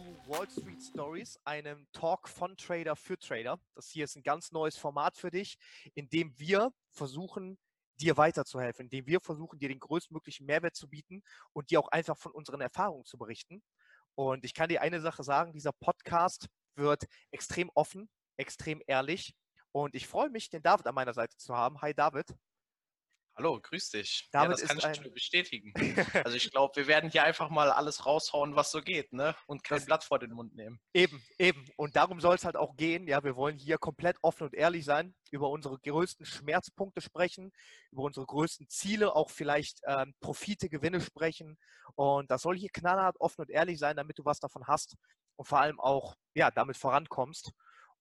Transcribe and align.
zu 0.00 0.30
Wall 0.30 0.48
Street 0.48 0.82
Stories, 0.82 1.38
einem 1.44 1.86
Talk 1.92 2.28
von 2.28 2.56
Trader 2.56 2.96
für 2.96 3.18
Trader. 3.18 3.58
Das 3.74 3.90
hier 3.90 4.04
ist 4.04 4.16
ein 4.16 4.22
ganz 4.22 4.50
neues 4.50 4.76
Format 4.76 5.16
für 5.18 5.30
dich, 5.30 5.58
in 5.94 6.08
dem 6.08 6.32
wir 6.38 6.72
versuchen, 6.90 7.58
dir 8.00 8.16
weiterzuhelfen, 8.16 8.86
in 8.86 8.90
dem 8.90 9.06
wir 9.06 9.20
versuchen, 9.20 9.58
dir 9.58 9.68
den 9.68 9.78
größtmöglichen 9.78 10.46
Mehrwert 10.46 10.74
zu 10.74 10.88
bieten 10.88 11.22
und 11.52 11.70
dir 11.70 11.80
auch 11.80 11.88
einfach 11.88 12.16
von 12.16 12.32
unseren 12.32 12.62
Erfahrungen 12.62 13.04
zu 13.04 13.18
berichten. 13.18 13.62
Und 14.14 14.44
ich 14.44 14.54
kann 14.54 14.70
dir 14.70 14.80
eine 14.80 15.00
Sache 15.00 15.22
sagen, 15.22 15.52
dieser 15.52 15.72
Podcast 15.72 16.46
wird 16.76 17.04
extrem 17.30 17.70
offen, 17.74 18.08
extrem 18.38 18.80
ehrlich. 18.86 19.34
Und 19.72 19.94
ich 19.94 20.06
freue 20.06 20.30
mich, 20.30 20.48
den 20.48 20.62
David 20.62 20.86
an 20.86 20.94
meiner 20.94 21.12
Seite 21.12 21.36
zu 21.36 21.54
haben. 21.54 21.82
Hi 21.82 21.92
David. 21.92 22.34
Hallo, 23.36 23.58
grüß 23.58 23.90
dich. 23.90 24.28
Damit 24.32 24.58
ja, 24.58 24.66
das 24.66 24.68
kann 24.68 24.78
ich 24.78 24.98
ein- 24.98 25.02
nur 25.04 25.14
bestätigen. 25.14 25.72
Also 26.26 26.36
ich 26.36 26.50
glaube, 26.50 26.76
wir 26.76 26.86
werden 26.86 27.10
hier 27.10 27.24
einfach 27.24 27.48
mal 27.48 27.70
alles 27.70 28.04
raushauen, 28.04 28.54
was 28.54 28.70
so 28.70 28.82
geht, 28.82 29.12
ne? 29.14 29.34
Und 29.46 29.64
kein 29.64 29.78
Das- 29.78 29.86
Blatt 29.86 30.04
vor 30.04 30.18
den 30.18 30.32
Mund 30.32 30.54
nehmen. 30.54 30.78
Eben, 30.92 31.22
eben. 31.38 31.64
Und 31.76 31.96
darum 31.96 32.20
soll 32.20 32.34
es 32.34 32.44
halt 32.44 32.56
auch 32.56 32.76
gehen. 32.76 33.06
Ja, 33.06 33.24
wir 33.24 33.36
wollen 33.36 33.56
hier 33.56 33.78
komplett 33.78 34.18
offen 34.20 34.44
und 34.44 34.54
ehrlich 34.54 34.84
sein, 34.84 35.14
über 35.30 35.48
unsere 35.48 35.78
größten 35.78 36.26
Schmerzpunkte 36.26 37.00
sprechen, 37.00 37.50
über 37.92 38.02
unsere 38.02 38.26
größten 38.26 38.68
Ziele, 38.68 39.14
auch 39.16 39.30
vielleicht 39.30 39.80
ähm, 39.86 40.14
Profite, 40.20 40.68
Gewinne 40.68 41.00
sprechen. 41.00 41.56
Und 41.94 42.30
das 42.30 42.42
soll 42.42 42.58
hier 42.58 42.70
knallhart 42.70 43.16
offen 43.20 43.42
und 43.42 43.50
ehrlich 43.50 43.78
sein, 43.78 43.96
damit 43.96 44.18
du 44.18 44.24
was 44.26 44.40
davon 44.40 44.66
hast 44.66 44.96
und 45.36 45.46
vor 45.46 45.60
allem 45.60 45.80
auch, 45.80 46.14
ja, 46.34 46.50
damit 46.50 46.76
vorankommst. 46.76 47.52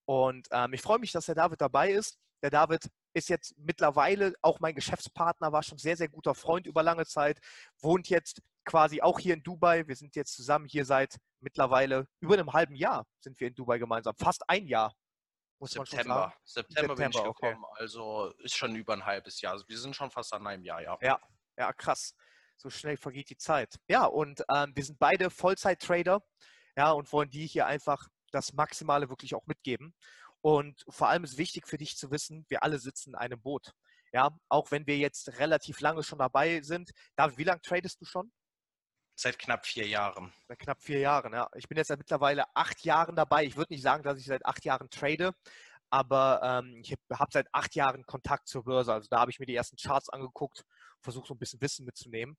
Und 0.05 0.48
ähm, 0.51 0.73
ich 0.73 0.81
freue 0.81 0.99
mich, 0.99 1.11
dass 1.13 1.27
der 1.27 1.35
David 1.35 1.61
dabei 1.61 1.91
ist. 1.91 2.17
Der 2.41 2.49
David 2.49 2.89
ist 3.13 3.29
jetzt 3.29 3.57
mittlerweile 3.57 4.34
auch 4.41 4.59
mein 4.59 4.75
Geschäftspartner, 4.75 5.52
war 5.52 5.63
schon 5.63 5.77
sehr, 5.77 5.98
sehr 5.98 6.09
guter 6.09 6.35
Freund 6.35 6.67
über 6.67 6.84
lange 6.84 7.05
Zeit, 7.05 7.39
wohnt 7.81 8.09
jetzt 8.09 8.41
quasi 8.65 9.02
auch 9.02 9.20
hier 9.20 9.34
in 9.34 9.43
Dubai. 9.43 9.88
Wir 9.88 9.95
sind 9.95 10.15
jetzt 10.15 10.35
zusammen 10.35 10.65
hier 10.65 10.85
seit 10.85 11.17
mittlerweile 11.39 12.07
über 12.20 12.35
einem 12.35 12.54
halben 12.54 12.76
Jahr 12.76 13.05
sind 13.20 13.40
wir 13.40 13.48
in 13.48 13.55
Dubai 13.55 13.79
gemeinsam. 13.79 14.15
Fast 14.17 14.48
ein 14.49 14.67
Jahr, 14.67 14.93
muss 15.60 15.71
September. 15.71 16.13
sagen. 16.13 16.34
September, 16.43 16.95
bin 16.95 17.10
ich 17.10 17.13
September, 17.13 17.29
okay. 17.29 17.48
gekommen. 17.49 17.65
Also 17.76 18.34
ist 18.40 18.55
schon 18.55 18.76
über 18.76 18.93
ein 18.93 19.05
halbes 19.05 19.41
Jahr. 19.41 19.54
Also 19.54 19.67
wir 19.67 19.77
sind 19.77 19.95
schon 19.95 20.12
fast 20.12 20.34
an 20.34 20.45
einem 20.45 20.63
Jahr, 20.63 20.82
ja. 20.82 20.98
Ja. 21.01 21.20
Ja, 21.57 21.73
krass. 21.73 22.15
So 22.57 22.70
schnell 22.70 22.98
vergeht 22.98 23.29
die 23.29 23.37
Zeit. 23.37 23.76
Ja, 23.87 24.05
und 24.05 24.43
ähm, 24.49 24.71
wir 24.76 24.84
sind 24.84 24.99
beide 24.99 25.29
Vollzeit-Trader, 25.29 26.21
ja, 26.77 26.91
und 26.91 27.12
wollen 27.12 27.29
dir 27.29 27.45
hier 27.45 27.65
einfach 27.65 28.07
das 28.32 28.54
Maximale 28.54 29.10
wirklich 29.10 29.35
auch 29.35 29.45
mitgeben. 29.45 29.93
Und 30.41 30.85
vor 30.87 31.09
allem 31.09 31.23
ist 31.23 31.37
wichtig 31.37 31.68
für 31.68 31.77
dich 31.77 31.98
zu 31.98 32.12
wissen, 32.12 32.45
wir 32.49 32.63
alle 32.63 32.79
sitzen 32.79 33.12
in 33.12 33.15
einem 33.15 33.41
Boot. 33.41 33.73
Ja, 34.12 34.29
auch 34.48 34.71
wenn 34.71 34.87
wir 34.87 34.98
jetzt 34.98 35.40
relativ 35.40 35.82
lange 35.82 36.04
schon 36.04 36.20
dabei 36.20 36.62
sind. 36.62 36.91
David, 37.15 37.37
wie 37.37 37.43
lange 37.43 37.62
tradest 37.62 38.01
du 38.01 38.05
schon? 38.05 38.32
Seit 39.15 39.37
knapp 39.37 39.65
vier 39.65 39.85
Jahren. 39.85 40.34
Seit 40.48 40.60
knapp 40.60 40.82
vier 40.82 40.99
Jahren, 40.99 41.34
ja. 41.34 41.49
Ich 41.55 41.67
bin 41.67 41.77
jetzt 41.77 41.90
seit 41.90 41.99
mittlerweile 41.99 42.45
acht 42.55 42.84
Jahren 42.85 43.15
dabei. 43.15 43.43
Ich 43.43 43.57
würde 43.57 43.73
nicht 43.73 43.84
sagen, 43.84 44.01
dass 44.01 44.17
ich 44.17 44.26
seit 44.26 44.45
acht 44.45 44.63
Jahren 44.63 44.90
trade, 44.90 45.34
aber 45.90 46.41
ähm, 46.41 46.79
ich 46.82 46.91
habe 46.91 47.20
hab 47.20 47.34
seit 47.34 47.48
acht 47.51 47.76
Jahren 47.76 48.05
Kontakt 48.05 48.48
zur 48.48 48.63
Börse. 48.63 48.93
Also 48.93 49.07
da 49.10 49.20
habe 49.20 49.29
ich 49.29 49.40
mir 49.40 49.45
die 49.45 49.55
ersten 49.55 49.76
Charts 49.76 50.10
angeguckt, 50.10 50.63
versucht 51.01 51.27
so 51.27 51.34
ein 51.34 51.37
bisschen 51.37 51.62
Wissen 51.62 51.85
mitzunehmen. 51.85 52.37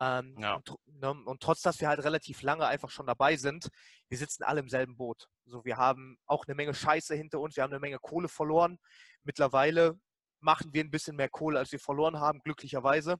Ähm, 0.00 0.36
Ja. 0.38 0.54
und, 0.54 0.76
ne, 0.86 1.10
und 1.10 1.42
trotz, 1.42 1.62
dass 1.62 1.80
wir 1.80 1.88
halt 1.88 2.04
relativ 2.04 2.42
lange 2.42 2.66
einfach 2.66 2.90
schon 2.90 3.06
dabei 3.06 3.36
sind, 3.36 3.68
wir 4.08 4.18
sitzen 4.18 4.44
alle 4.44 4.60
im 4.60 4.68
selben 4.68 4.96
Boot. 4.96 5.28
So, 5.44 5.64
wir 5.64 5.76
haben 5.76 6.18
auch 6.26 6.44
eine 6.46 6.54
Menge 6.54 6.74
Scheiße 6.74 7.14
hinter 7.14 7.40
uns, 7.40 7.56
wir 7.56 7.62
haben 7.64 7.72
eine 7.72 7.80
Menge 7.80 7.98
Kohle 7.98 8.28
verloren. 8.28 8.78
Mittlerweile 9.24 9.98
machen 10.40 10.72
wir 10.72 10.84
ein 10.84 10.90
bisschen 10.90 11.16
mehr 11.16 11.28
Kohle, 11.28 11.58
als 11.58 11.72
wir 11.72 11.80
verloren 11.80 12.20
haben, 12.20 12.40
glücklicherweise. 12.44 13.16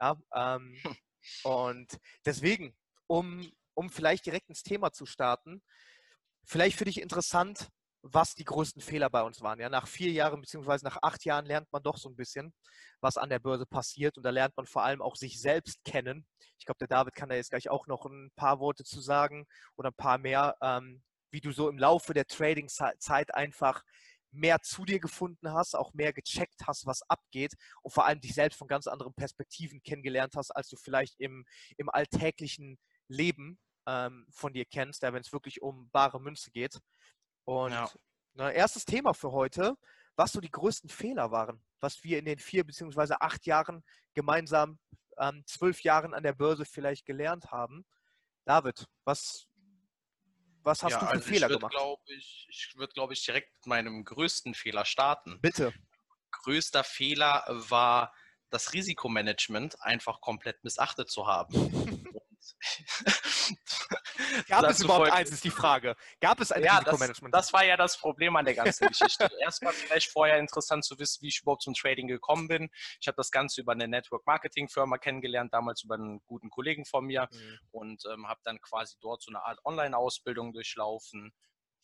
Ja, 0.00 0.16
ähm, 0.34 0.74
und 1.44 1.98
deswegen, 2.24 2.74
um, 3.06 3.50
um 3.74 3.90
vielleicht 3.90 4.24
direkt 4.26 4.48
ins 4.48 4.62
Thema 4.62 4.92
zu 4.92 5.04
starten, 5.06 5.62
vielleicht 6.44 6.78
für 6.78 6.84
dich 6.84 7.00
interessant, 7.00 7.68
was 8.06 8.34
die 8.34 8.44
größten 8.44 8.82
Fehler 8.82 9.08
bei 9.08 9.22
uns 9.22 9.40
waren. 9.40 9.58
Ja, 9.58 9.70
nach 9.70 9.88
vier 9.88 10.12
Jahren 10.12 10.42
beziehungsweise 10.42 10.84
nach 10.84 10.98
acht 11.02 11.24
Jahren 11.24 11.46
lernt 11.46 11.72
man 11.72 11.82
doch 11.82 11.96
so 11.96 12.10
ein 12.10 12.16
bisschen, 12.16 12.52
was 13.00 13.16
an 13.16 13.30
der 13.30 13.38
Börse 13.38 13.64
passiert. 13.64 14.18
Und 14.18 14.24
da 14.24 14.30
lernt 14.30 14.54
man 14.56 14.66
vor 14.66 14.84
allem 14.84 15.00
auch 15.00 15.16
sich 15.16 15.40
selbst 15.40 15.82
kennen. 15.84 16.26
Ich 16.58 16.66
glaube, 16.66 16.78
der 16.78 16.88
David 16.88 17.14
kann 17.14 17.30
da 17.30 17.34
jetzt 17.34 17.50
gleich 17.50 17.70
auch 17.70 17.86
noch 17.86 18.04
ein 18.04 18.30
paar 18.36 18.60
Worte 18.60 18.84
zu 18.84 19.00
sagen 19.00 19.46
oder 19.76 19.88
ein 19.88 19.96
paar 19.96 20.18
mehr, 20.18 20.54
ähm, 20.60 21.02
wie 21.30 21.40
du 21.40 21.50
so 21.50 21.68
im 21.70 21.78
Laufe 21.78 22.12
der 22.12 22.26
Trading-Zeit 22.26 23.34
einfach 23.34 23.82
mehr 24.30 24.60
zu 24.60 24.84
dir 24.84 25.00
gefunden 25.00 25.52
hast, 25.52 25.74
auch 25.74 25.94
mehr 25.94 26.12
gecheckt 26.12 26.66
hast, 26.66 26.86
was 26.86 27.02
abgeht 27.08 27.54
und 27.82 27.92
vor 27.92 28.04
allem 28.04 28.20
dich 28.20 28.34
selbst 28.34 28.58
von 28.58 28.68
ganz 28.68 28.86
anderen 28.86 29.14
Perspektiven 29.14 29.82
kennengelernt 29.82 30.34
hast, 30.36 30.50
als 30.50 30.68
du 30.68 30.76
vielleicht 30.76 31.14
im, 31.20 31.46
im 31.78 31.88
alltäglichen 31.88 32.78
Leben 33.08 33.58
ähm, 33.86 34.26
von 34.30 34.52
dir 34.52 34.64
kennst, 34.64 35.02
ja, 35.02 35.12
wenn 35.12 35.22
es 35.22 35.32
wirklich 35.32 35.62
um 35.62 35.88
bare 35.90 36.20
Münze 36.20 36.50
geht. 36.50 36.78
Und 37.44 37.72
Ja. 37.72 37.90
na, 38.34 38.50
erstes 38.50 38.84
Thema 38.84 39.14
für 39.14 39.32
heute, 39.32 39.76
was 40.16 40.32
so 40.32 40.40
die 40.40 40.50
größten 40.50 40.90
Fehler 40.90 41.30
waren, 41.30 41.62
was 41.80 42.02
wir 42.04 42.18
in 42.18 42.24
den 42.24 42.38
vier 42.38 42.64
beziehungsweise 42.64 43.20
acht 43.20 43.46
Jahren 43.46 43.84
gemeinsam, 44.14 44.78
ähm, 45.18 45.44
zwölf 45.46 45.82
Jahren 45.82 46.14
an 46.14 46.22
der 46.22 46.32
Börse 46.32 46.64
vielleicht 46.64 47.06
gelernt 47.06 47.50
haben. 47.50 47.84
David, 48.44 48.86
was, 49.04 49.48
was 50.62 50.82
hast 50.82 50.92
ja, 50.92 50.98
du 51.00 51.06
für 51.06 51.12
also 51.12 51.28
Fehler 51.28 51.46
ich 51.46 51.50
würd, 51.50 51.60
gemacht? 51.60 51.72
glaub 51.72 52.00
ich 52.06 52.46
ich 52.48 52.72
würde, 52.76 52.92
glaube 52.92 53.12
ich, 53.12 53.24
direkt 53.24 53.52
mit 53.54 53.66
meinem 53.66 54.04
größten 54.04 54.54
Fehler 54.54 54.84
starten. 54.84 55.40
Bitte. 55.40 55.72
Größter 56.30 56.84
Fehler 56.84 57.44
war 57.48 58.12
das 58.50 58.72
Risikomanagement 58.72 59.80
einfach 59.82 60.20
komplett 60.20 60.62
missachtet 60.64 61.10
zu 61.10 61.26
haben. 61.26 61.54
Gab 64.48 64.64
es 64.64 64.80
überhaupt 64.80 65.10
eins, 65.12 65.30
ist 65.30 65.44
die 65.44 65.50
Frage. 65.50 65.96
Gab 66.20 66.40
es 66.40 66.52
ein 66.52 66.62
Ja, 66.62 66.74
das, 66.80 66.86
Risikomanagement? 66.94 67.34
das 67.34 67.52
war 67.52 67.64
ja 67.64 67.76
das 67.76 67.98
Problem 67.98 68.36
an 68.36 68.44
der 68.44 68.54
ganzen 68.54 68.88
Geschichte. 68.88 69.28
Erstmal 69.40 69.72
vielleicht 69.72 70.10
vorher 70.10 70.38
interessant 70.38 70.84
zu 70.84 70.98
wissen, 70.98 71.22
wie 71.22 71.28
ich 71.28 71.40
überhaupt 71.42 71.62
zum 71.62 71.74
Trading 71.74 72.08
gekommen 72.08 72.48
bin. 72.48 72.68
Ich 73.00 73.06
habe 73.06 73.16
das 73.16 73.30
Ganze 73.30 73.60
über 73.60 73.72
eine 73.72 73.88
Network-Marketing-Firma 73.88 74.98
kennengelernt, 74.98 75.52
damals 75.52 75.82
über 75.84 75.94
einen 75.94 76.20
guten 76.26 76.50
Kollegen 76.50 76.84
von 76.84 77.04
mir 77.04 77.28
Mhm. 77.30 77.58
und 77.70 78.02
ähm, 78.12 78.28
habe 78.28 78.40
dann 78.44 78.60
quasi 78.60 78.96
dort 79.00 79.22
so 79.22 79.30
eine 79.30 79.44
Art 79.44 79.58
Online-Ausbildung 79.64 80.52
durchlaufen, 80.52 81.32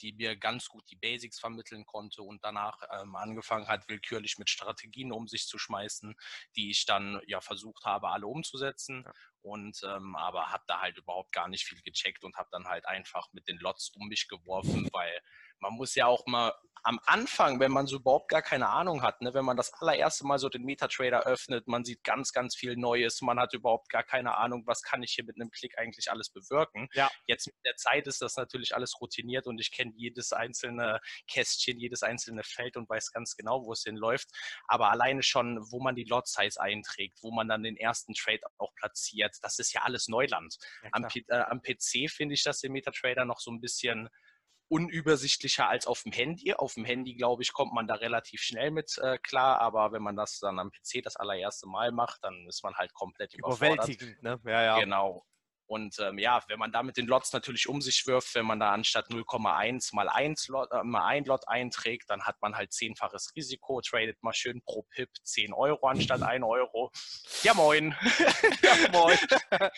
die 0.01 0.13
mir 0.13 0.37
ganz 0.37 0.69
gut 0.69 0.85
die 0.91 0.97
Basics 0.97 1.39
vermitteln 1.39 1.85
konnte 1.85 2.23
und 2.23 2.45
danach 2.45 2.83
ähm, 2.93 3.17
angefangen 3.17 3.69
hat, 3.69 3.89
willkürlich 3.89 4.39
mit 4.39 4.51
Strategien 4.51 5.13
um 5.13 5.29
sich 5.29 5.47
zu 5.47 5.59
schmeißen, 5.59 6.15
die 6.57 6.71
ich 6.71 6.87
dann 6.87 7.21
ja 7.27 7.41
versucht 7.41 7.85
habe, 7.85 8.09
alle 8.09 8.27
umzusetzen. 8.27 9.03
Ja. 9.05 9.13
Und 9.43 9.81
ähm, 9.85 10.17
aber 10.17 10.51
habe 10.51 10.65
da 10.67 10.81
halt 10.81 10.99
überhaupt 10.99 11.33
gar 11.33 11.49
nicht 11.49 11.65
viel 11.65 11.81
gecheckt 11.83 12.25
und 12.25 12.37
habe 12.37 12.49
dann 12.53 12.67
halt 12.67 12.87
einfach 12.87 13.29
mit 13.33 13.49
den 13.49 13.59
Lots 13.59 13.91
um 13.95 14.09
mich 14.09 14.29
geworfen, 14.29 14.89
weil 14.93 15.21
man 15.61 15.75
muss 15.75 15.95
ja 15.95 16.07
auch 16.07 16.27
mal 16.27 16.53
am 16.83 17.01
Anfang, 17.07 17.61
wenn 17.61 17.73
man 17.73 17.87
so 17.87 17.97
überhaupt 17.97 18.29
gar 18.29 18.43
keine 18.43 18.69
Ahnung 18.69 19.03
hat, 19.03 19.21
ne, 19.21 19.35
wenn 19.35 19.45
man 19.45 19.57
das 19.57 19.73
allererste 19.75 20.27
Mal 20.27 20.39
so 20.39 20.49
den 20.49 20.65
MetaTrader 20.65 21.27
öffnet, 21.27 21.67
man 21.69 21.85
sieht 21.85 22.05
ganz, 22.05 22.33
ganz 22.33 22.57
viel 22.57 22.77
Neues, 22.77 23.21
man 23.21 23.39
hat 23.39 23.55
überhaupt 23.55 23.89
gar 23.91 24.03
keine 24.03 24.37
Ahnung, 24.37 24.67
was 24.67 24.83
kann 24.83 25.03
ich 25.03 25.13
hier 25.13 25.25
mit 25.25 25.37
einem 25.37 25.51
Klick 25.51 25.79
eigentlich 25.79 26.11
alles 26.11 26.31
bewirken. 26.31 26.89
Ja. 26.95 27.11
Jetzt 27.27 27.47
mit 27.47 27.57
der 27.65 27.77
Zeit 27.77 28.07
ist 28.07 28.23
das 28.23 28.37
natürlich 28.37 28.75
alles 28.75 29.01
routiniert 29.01 29.47
und 29.47 29.61
ich 29.61 29.73
kenne 29.73 29.93
jedes 29.95 30.33
einzelne 30.33 31.01
Kästchen, 31.29 31.79
jedes 31.79 32.03
einzelne 32.03 32.43
Feld 32.45 32.77
und 32.77 32.89
weiß 32.89 33.13
ganz 33.13 33.37
genau, 33.37 33.65
wo 33.65 33.73
es 33.73 33.83
hinläuft. 33.83 34.29
Aber 34.67 34.91
alleine 34.91 35.23
schon, 35.23 35.59
wo 35.71 35.81
man 35.81 35.95
die 35.95 36.05
Lot 36.05 36.29
Size 36.29 36.61
einträgt, 36.61 37.19
wo 37.23 37.31
man 37.31 37.49
dann 37.49 37.63
den 37.63 37.77
ersten 37.77 38.15
Trade 38.15 38.41
auch 38.59 38.75
platziert, 38.75 39.37
das 39.43 39.59
ist 39.59 39.73
ja 39.73 39.83
alles 39.83 40.09
Neuland. 40.09 40.57
Ja, 40.83 40.91
Am, 40.93 41.05
äh, 41.05 41.35
am 41.35 41.63
PC 41.63 42.11
finde 42.11 42.35
ich 42.35 42.43
das 42.43 42.63
im 42.63 42.73
MetaTrader 42.73 43.25
noch 43.25 43.41
so 43.41 43.51
ein 43.51 43.61
bisschen 43.61 44.09
unübersichtlicher 44.71 45.69
als 45.69 45.87
auf 45.87 46.05
dem 46.05 46.13
Handy. 46.13 46.55
Auf 46.55 46.75
dem 46.75 46.85
Handy, 46.85 47.15
glaube 47.15 47.43
ich, 47.43 47.53
kommt 47.53 47.75
man 47.75 47.87
da 47.87 47.95
relativ 47.95 48.41
schnell 48.41 48.71
mit 48.71 48.97
äh, 48.99 49.19
klar, 49.19 49.61
aber 49.61 49.93
wenn 49.93 50.03
man 50.03 50.17
das 50.17 50.39
dann 50.39 50.59
am 50.59 50.71
PC 50.71 51.03
das 51.03 51.17
allererste 51.17 51.67
Mal 51.67 51.91
macht, 51.93 52.23
dann 52.25 52.47
ist 52.47 52.63
man 52.63 52.77
halt 52.77 52.95
komplett 52.95 53.35
überfordert. 53.35 53.89
Überwältigend, 53.89 54.23
ne? 54.23 54.41
Ja, 54.45 54.63
ja. 54.63 54.81
Genau. 54.81 55.27
Und 55.67 56.01
ähm, 56.01 56.19
ja, 56.19 56.43
wenn 56.49 56.59
man 56.59 56.73
da 56.73 56.83
mit 56.83 56.97
den 56.97 57.07
Lots 57.07 57.33
natürlich 57.33 57.69
um 57.69 57.81
sich 57.81 58.05
wirft, 58.07 58.35
wenn 58.35 58.45
man 58.45 58.59
da 58.59 58.73
anstatt 58.73 59.09
0,1 59.09 59.95
mal 59.95 60.09
1 60.09 60.49
Lot, 60.49 60.71
äh, 60.73 60.83
mal 60.83 61.07
ein 61.07 61.25
Lot 61.25 61.47
einträgt, 61.47 62.11
dann 62.11 62.25
hat 62.25 62.41
man 62.41 62.57
halt 62.57 62.73
zehnfaches 62.73 63.33
Risiko, 63.37 63.81
tradet 63.81 64.21
mal 64.21 64.33
schön 64.33 64.63
pro 64.63 64.83
Pip 64.83 65.11
10 65.23 65.53
Euro 65.53 65.87
anstatt 65.87 66.23
1 66.23 66.45
Euro. 66.45 66.91
Ja, 67.43 67.55
moin. 67.55 67.95
Ja, 68.63 68.91
moin. 68.93 69.19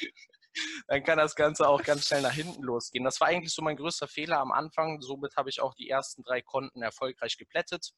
dann 0.87 1.03
kann 1.05 1.19
das 1.19 1.35
Ganze 1.35 1.69
auch 1.69 1.83
ganz 1.83 2.07
schnell 2.07 2.23
nach 2.23 2.33
hinten 2.33 2.63
losgehen. 2.63 3.05
Das 3.05 3.21
war 3.21 3.29
eigentlich 3.29 3.53
so 3.53 3.63
mein 3.63 3.77
größter 3.77 4.09
Fehler 4.09 4.39
am 4.39 4.53
Anfang. 4.53 5.01
Somit 5.01 5.37
habe 5.37 5.51
ich 5.51 5.61
auch 5.61 5.75
die 5.75 5.89
ersten 5.89 6.23
drei 6.23 6.43
Konten 6.43 6.83
erfolgreich 6.83 7.37
geplättet. 7.37 7.93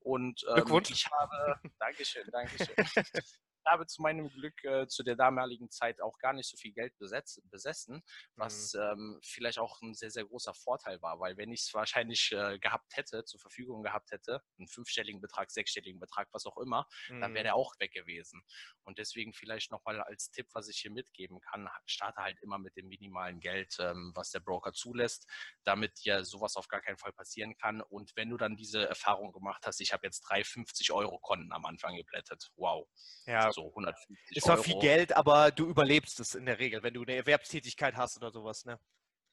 Und 0.00 0.44
ähm, 0.54 0.82
ich 0.88 1.06
habe, 1.10 1.60
Dankeschön, 1.78 2.26
Dankeschön. 2.30 2.74
habe 3.70 3.86
zu 3.86 4.02
meinem 4.02 4.28
Glück 4.28 4.64
äh, 4.64 4.86
zu 4.86 5.02
der 5.02 5.16
damaligen 5.16 5.70
Zeit 5.70 6.00
auch 6.00 6.18
gar 6.18 6.32
nicht 6.32 6.48
so 6.48 6.56
viel 6.56 6.72
Geld 6.72 6.96
besetz, 6.98 7.40
besessen, 7.50 8.02
was 8.36 8.74
mhm. 8.74 8.80
ähm, 8.80 9.20
vielleicht 9.24 9.58
auch 9.58 9.80
ein 9.82 9.94
sehr, 9.94 10.10
sehr 10.10 10.24
großer 10.24 10.54
Vorteil 10.54 11.00
war, 11.02 11.20
weil 11.20 11.36
wenn 11.36 11.52
ich 11.52 11.60
es 11.62 11.74
wahrscheinlich 11.74 12.32
äh, 12.32 12.58
gehabt 12.58 12.96
hätte, 12.96 13.24
zur 13.24 13.40
Verfügung 13.40 13.82
gehabt 13.82 14.10
hätte, 14.10 14.42
einen 14.58 14.68
fünfstelligen 14.68 15.20
Betrag, 15.20 15.50
sechsstelligen 15.50 16.00
Betrag, 16.00 16.28
was 16.32 16.46
auch 16.46 16.58
immer, 16.58 16.86
mhm. 17.08 17.20
dann 17.20 17.34
wäre 17.34 17.44
der 17.44 17.54
auch 17.54 17.74
weg 17.78 17.92
gewesen. 17.92 18.42
Und 18.84 18.98
deswegen 18.98 19.32
vielleicht 19.32 19.70
nochmal 19.70 20.00
als 20.02 20.30
Tipp, 20.30 20.48
was 20.52 20.68
ich 20.68 20.78
hier 20.78 20.90
mitgeben 20.90 21.40
kann, 21.40 21.68
starte 21.86 22.22
halt 22.22 22.40
immer 22.40 22.58
mit 22.58 22.76
dem 22.76 22.88
minimalen 22.88 23.40
Geld, 23.40 23.76
ähm, 23.80 24.12
was 24.14 24.30
der 24.30 24.40
Broker 24.40 24.72
zulässt, 24.72 25.26
damit 25.64 26.04
dir 26.04 26.24
sowas 26.24 26.56
auf 26.56 26.68
gar 26.68 26.80
keinen 26.80 26.98
Fall 26.98 27.12
passieren 27.12 27.56
kann. 27.56 27.80
Und 27.80 28.12
wenn 28.16 28.30
du 28.30 28.36
dann 28.36 28.56
diese 28.56 28.88
Erfahrung 28.88 29.32
gemacht 29.32 29.66
hast, 29.66 29.80
ich 29.80 29.92
habe 29.92 30.06
jetzt 30.06 30.20
drei 30.22 30.44
50 30.44 30.92
Euro 30.92 31.18
Konten 31.18 31.52
am 31.52 31.64
Anfang 31.64 31.96
geplättet. 31.96 32.50
Wow. 32.56 32.88
Ja. 33.26 33.50
So 33.58 33.68
150 33.68 34.36
Ist 34.36 34.44
zwar 34.44 34.58
viel 34.58 34.78
Geld, 34.78 35.16
aber 35.16 35.50
du 35.50 35.66
überlebst 35.66 36.20
es 36.20 36.36
in 36.36 36.46
der 36.46 36.60
Regel, 36.60 36.82
wenn 36.84 36.94
du 36.94 37.02
eine 37.02 37.16
Erwerbstätigkeit 37.16 37.96
hast 37.96 38.16
oder 38.16 38.30
sowas, 38.30 38.64
ne? 38.64 38.78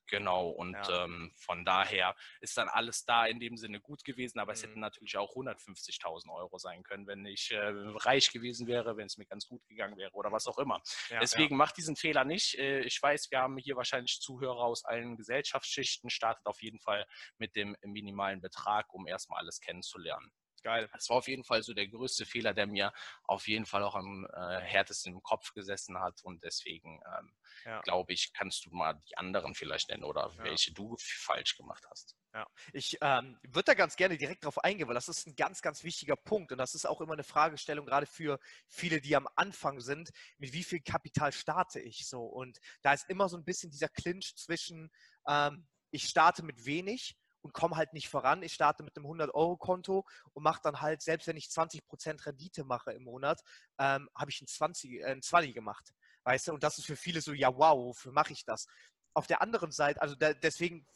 Genau, 0.07 0.49
und 0.49 0.73
ja. 0.73 1.05
ähm, 1.05 1.31
von 1.35 1.65
daher 1.65 2.15
ist 2.41 2.57
dann 2.57 2.69
alles 2.69 3.05
da 3.05 3.25
in 3.25 3.39
dem 3.39 3.57
Sinne 3.57 3.79
gut 3.79 4.03
gewesen, 4.03 4.39
aber 4.39 4.51
mhm. 4.51 4.53
es 4.53 4.63
hätten 4.63 4.75
mhm. 4.75 4.81
natürlich 4.81 5.17
auch 5.17 5.35
150.000 5.35 6.31
Euro 6.31 6.57
sein 6.57 6.83
können, 6.83 7.07
wenn 7.07 7.25
ich 7.25 7.51
äh, 7.51 7.57
reich 7.57 8.31
gewesen 8.31 8.67
wäre, 8.67 8.97
wenn 8.97 9.07
es 9.07 9.17
mir 9.17 9.25
ganz 9.25 9.47
gut 9.47 9.65
gegangen 9.67 9.97
wäre 9.97 10.11
oder 10.13 10.31
was 10.31 10.47
auch 10.47 10.57
immer. 10.57 10.81
Ja, 11.09 11.19
Deswegen 11.19 11.55
ja. 11.55 11.57
macht 11.57 11.77
diesen 11.77 11.95
Fehler 11.95 12.23
nicht. 12.23 12.57
Äh, 12.57 12.81
ich 12.81 13.01
weiß, 13.01 13.31
wir 13.31 13.39
haben 13.39 13.57
hier 13.57 13.75
wahrscheinlich 13.75 14.19
Zuhörer 14.21 14.63
aus 14.63 14.85
allen 14.85 15.17
Gesellschaftsschichten, 15.17 16.09
startet 16.09 16.45
auf 16.45 16.61
jeden 16.61 16.79
Fall 16.79 17.05
mit 17.37 17.55
dem 17.55 17.75
minimalen 17.83 18.41
Betrag, 18.41 18.93
um 18.93 19.07
erstmal 19.07 19.39
alles 19.39 19.59
kennenzulernen. 19.59 20.31
Geil. 20.65 20.89
Das 20.93 21.07
war 21.09 21.17
auf 21.17 21.27
jeden 21.27 21.43
Fall 21.43 21.61
so 21.61 21.75
der 21.75 21.87
größte 21.87 22.25
Fehler, 22.25 22.51
der 22.55 22.65
mir 22.65 22.91
auf 23.25 23.47
jeden 23.47 23.67
Fall 23.67 23.83
auch 23.83 23.93
am 23.93 24.25
äh, 24.33 24.59
härtesten 24.61 25.13
im 25.13 25.21
Kopf 25.21 25.53
gesessen 25.53 25.99
hat. 25.99 26.23
Und 26.23 26.43
deswegen 26.43 26.99
ähm, 27.05 27.31
ja. 27.65 27.81
glaube 27.81 28.13
ich, 28.13 28.33
kannst 28.33 28.65
du 28.65 28.71
mal 28.71 28.95
die 29.07 29.15
anderen 29.15 29.53
vielleicht 29.53 29.89
nennen 29.89 30.03
oder 30.03 30.33
ja. 30.35 30.43
welche 30.43 30.73
du 30.73 30.97
falsch 30.99 31.55
gemacht 31.55 31.85
hast. 31.91 32.15
Ja, 32.33 32.47
ich 32.73 32.97
ähm, 33.01 33.37
würde 33.43 33.65
da 33.65 33.73
ganz 33.75 33.95
gerne 33.95 34.17
direkt 34.17 34.43
drauf 34.43 34.57
eingehen, 34.57 34.87
weil 34.87 34.95
das 34.95 35.07
ist 35.07 35.27
ein 35.27 35.35
ganz, 35.35 35.61
ganz 35.61 35.83
wichtiger 35.83 36.15
Punkt 36.15 36.51
und 36.51 36.57
das 36.57 36.73
ist 36.73 36.87
auch 36.87 36.99
immer 36.99 37.13
eine 37.13 37.23
Fragestellung, 37.23 37.85
gerade 37.85 38.07
für 38.07 38.39
viele, 38.67 39.01
die 39.01 39.15
am 39.15 39.27
Anfang 39.35 39.79
sind, 39.81 40.09
mit 40.39 40.51
wie 40.51 40.63
viel 40.63 40.81
Kapital 40.81 41.31
starte 41.31 41.79
ich 41.79 42.07
so? 42.07 42.23
Und 42.23 42.57
da 42.81 42.93
ist 42.93 43.07
immer 43.07 43.29
so 43.29 43.37
ein 43.37 43.45
bisschen 43.45 43.69
dieser 43.69 43.87
Clinch 43.87 44.35
zwischen, 44.35 44.89
ähm, 45.27 45.67
ich 45.91 46.05
starte 46.05 46.43
mit 46.43 46.65
wenig 46.65 47.15
und 47.45 47.53
komme 47.53 47.77
halt 47.77 47.93
nicht 47.93 48.09
voran. 48.09 48.41
Ich 48.41 48.55
starte 48.55 48.81
mit 48.81 48.97
einem 48.97 49.05
100-Euro-Konto 49.05 50.03
und 50.33 50.43
mache 50.43 50.61
dann 50.63 50.81
halt, 50.81 51.03
selbst 51.03 51.27
wenn 51.27 51.37
ich 51.37 51.45
20% 51.45 52.25
Rendite 52.25 52.63
mache 52.63 52.91
im 52.91 53.03
Monat, 53.03 53.39
ähm, 53.77 54.09
habe 54.15 54.31
ich 54.31 54.41
ein 54.41 54.47
20, 54.47 54.93
äh, 54.93 55.03
ein 55.05 55.21
20 55.21 55.53
gemacht. 55.53 55.93
Weißt 56.23 56.47
du, 56.47 56.53
und 56.53 56.63
das 56.63 56.79
ist 56.79 56.87
für 56.87 56.95
viele 56.95 57.21
so, 57.21 57.33
ja, 57.33 57.55
wow, 57.55 57.77
wofür 57.77 58.11
mache 58.13 58.33
ich 58.33 58.45
das? 58.45 58.65
Auf 59.13 59.27
der 59.27 59.43
anderen 59.43 59.71
Seite, 59.71 60.01
also 60.01 60.15
da, 60.15 60.33
deswegen 60.33 60.87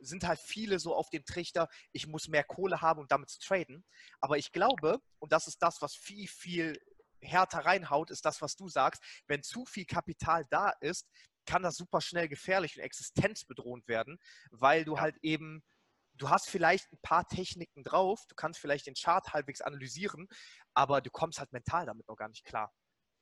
sind 0.00 0.26
halt 0.26 0.40
viele 0.40 0.80
so 0.80 0.92
auf 0.92 1.08
dem 1.10 1.24
Trichter, 1.24 1.68
ich 1.92 2.08
muss 2.08 2.26
mehr 2.26 2.42
Kohle 2.42 2.80
haben, 2.80 2.98
um 2.98 3.06
damit 3.06 3.30
zu 3.30 3.38
traden. 3.38 3.84
Aber 4.20 4.38
ich 4.38 4.50
glaube, 4.50 5.00
und 5.20 5.30
das 5.30 5.46
ist 5.46 5.62
das, 5.62 5.80
was 5.82 5.94
viel, 5.94 6.26
viel 6.26 6.76
härter 7.20 7.60
reinhaut, 7.60 8.10
ist 8.10 8.24
das, 8.24 8.42
was 8.42 8.56
du 8.56 8.68
sagst, 8.68 9.00
wenn 9.28 9.44
zu 9.44 9.64
viel 9.64 9.86
Kapital 9.86 10.46
da 10.50 10.70
ist, 10.80 11.06
kann 11.46 11.62
das 11.62 11.76
super 11.76 12.00
schnell 12.00 12.28
gefährlich 12.28 12.76
und 12.76 12.82
existenzbedrohend 12.82 13.86
werden, 13.86 14.18
weil 14.50 14.84
du 14.84 14.96
ja. 14.96 15.00
halt 15.00 15.16
eben 15.22 15.62
du 16.16 16.30
hast 16.30 16.48
vielleicht 16.48 16.92
ein 16.92 16.98
paar 17.02 17.26
Techniken 17.26 17.84
drauf, 17.84 18.24
du 18.28 18.34
kannst 18.34 18.60
vielleicht 18.60 18.86
den 18.86 18.94
Chart 18.94 19.32
halbwegs 19.32 19.60
analysieren, 19.60 20.28
aber 20.74 21.00
du 21.00 21.10
kommst 21.10 21.38
halt 21.38 21.52
mental 21.52 21.86
damit 21.86 22.08
noch 22.08 22.16
gar 22.16 22.28
nicht 22.28 22.44
klar. 22.44 22.72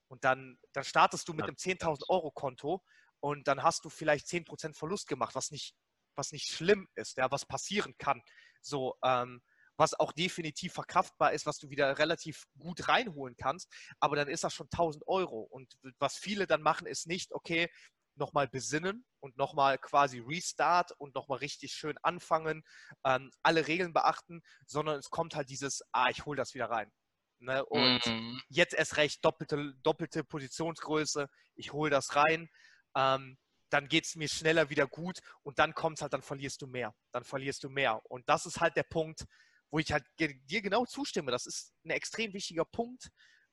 Und 0.08 0.24
dann, 0.24 0.58
dann 0.72 0.84
startest 0.84 1.28
du 1.28 1.32
mit 1.32 1.44
einem 1.44 1.56
10.000 1.56 2.08
Euro 2.08 2.30
Konto 2.30 2.82
und 3.20 3.48
dann 3.48 3.62
hast 3.62 3.84
du 3.84 3.90
vielleicht 3.90 4.26
10% 4.26 4.76
Verlust 4.76 5.08
gemacht, 5.08 5.34
was 5.34 5.50
nicht, 5.50 5.74
was 6.14 6.32
nicht 6.32 6.46
schlimm 6.46 6.88
ist, 6.94 7.16
ja, 7.16 7.30
was 7.30 7.46
passieren 7.46 7.94
kann. 7.98 8.22
So, 8.60 8.94
ähm, 9.02 9.42
was 9.76 9.98
auch 9.98 10.12
definitiv 10.12 10.72
verkraftbar 10.74 11.32
ist, 11.32 11.46
was 11.46 11.58
du 11.58 11.70
wieder 11.70 11.98
relativ 11.98 12.44
gut 12.58 12.88
reinholen 12.88 13.34
kannst, 13.36 13.72
aber 13.98 14.16
dann 14.16 14.28
ist 14.28 14.44
das 14.44 14.54
schon 14.54 14.68
1000 14.70 15.06
Euro. 15.08 15.40
Und 15.40 15.74
was 15.98 16.16
viele 16.16 16.46
dann 16.46 16.62
machen, 16.62 16.86
ist 16.86 17.06
nicht, 17.06 17.32
okay, 17.32 17.68
nochmal 18.16 18.48
besinnen 18.48 19.04
und 19.20 19.36
nochmal 19.36 19.78
quasi 19.78 20.20
Restart 20.20 20.92
und 20.98 21.14
nochmal 21.14 21.38
richtig 21.38 21.72
schön 21.72 21.96
anfangen, 22.02 22.62
ähm, 23.04 23.30
alle 23.42 23.66
Regeln 23.66 23.92
beachten, 23.92 24.42
sondern 24.66 24.98
es 24.98 25.10
kommt 25.10 25.34
halt 25.34 25.48
dieses, 25.50 25.82
ah, 25.92 26.10
ich 26.10 26.24
hole 26.26 26.36
das 26.36 26.54
wieder 26.54 26.70
rein. 26.70 26.90
Ne? 27.38 27.64
Und 27.66 28.06
mhm. 28.06 28.40
jetzt 28.48 28.74
erst 28.74 28.96
recht 28.96 29.24
doppelte, 29.24 29.74
doppelte 29.82 30.24
Positionsgröße, 30.24 31.28
ich 31.56 31.72
hole 31.72 31.90
das 31.90 32.16
rein. 32.16 32.48
Ähm, 32.96 33.38
dann 33.70 33.88
geht 33.88 34.04
es 34.04 34.14
mir 34.14 34.28
schneller 34.28 34.70
wieder 34.70 34.86
gut 34.86 35.18
und 35.42 35.58
dann 35.58 35.74
kommt 35.74 35.98
es 35.98 36.02
halt, 36.02 36.12
dann 36.12 36.22
verlierst 36.22 36.62
du 36.62 36.66
mehr. 36.66 36.94
Dann 37.12 37.24
verlierst 37.24 37.64
du 37.64 37.68
mehr. 37.68 38.00
Und 38.08 38.28
das 38.28 38.46
ist 38.46 38.60
halt 38.60 38.76
der 38.76 38.84
Punkt, 38.84 39.24
wo 39.70 39.78
ich 39.78 39.90
halt 39.90 40.04
dir 40.18 40.62
genau 40.62 40.84
zustimme. 40.84 41.32
Das 41.32 41.46
ist 41.46 41.72
ein 41.84 41.90
extrem 41.90 42.32
wichtiger 42.32 42.64
Punkt. 42.64 43.08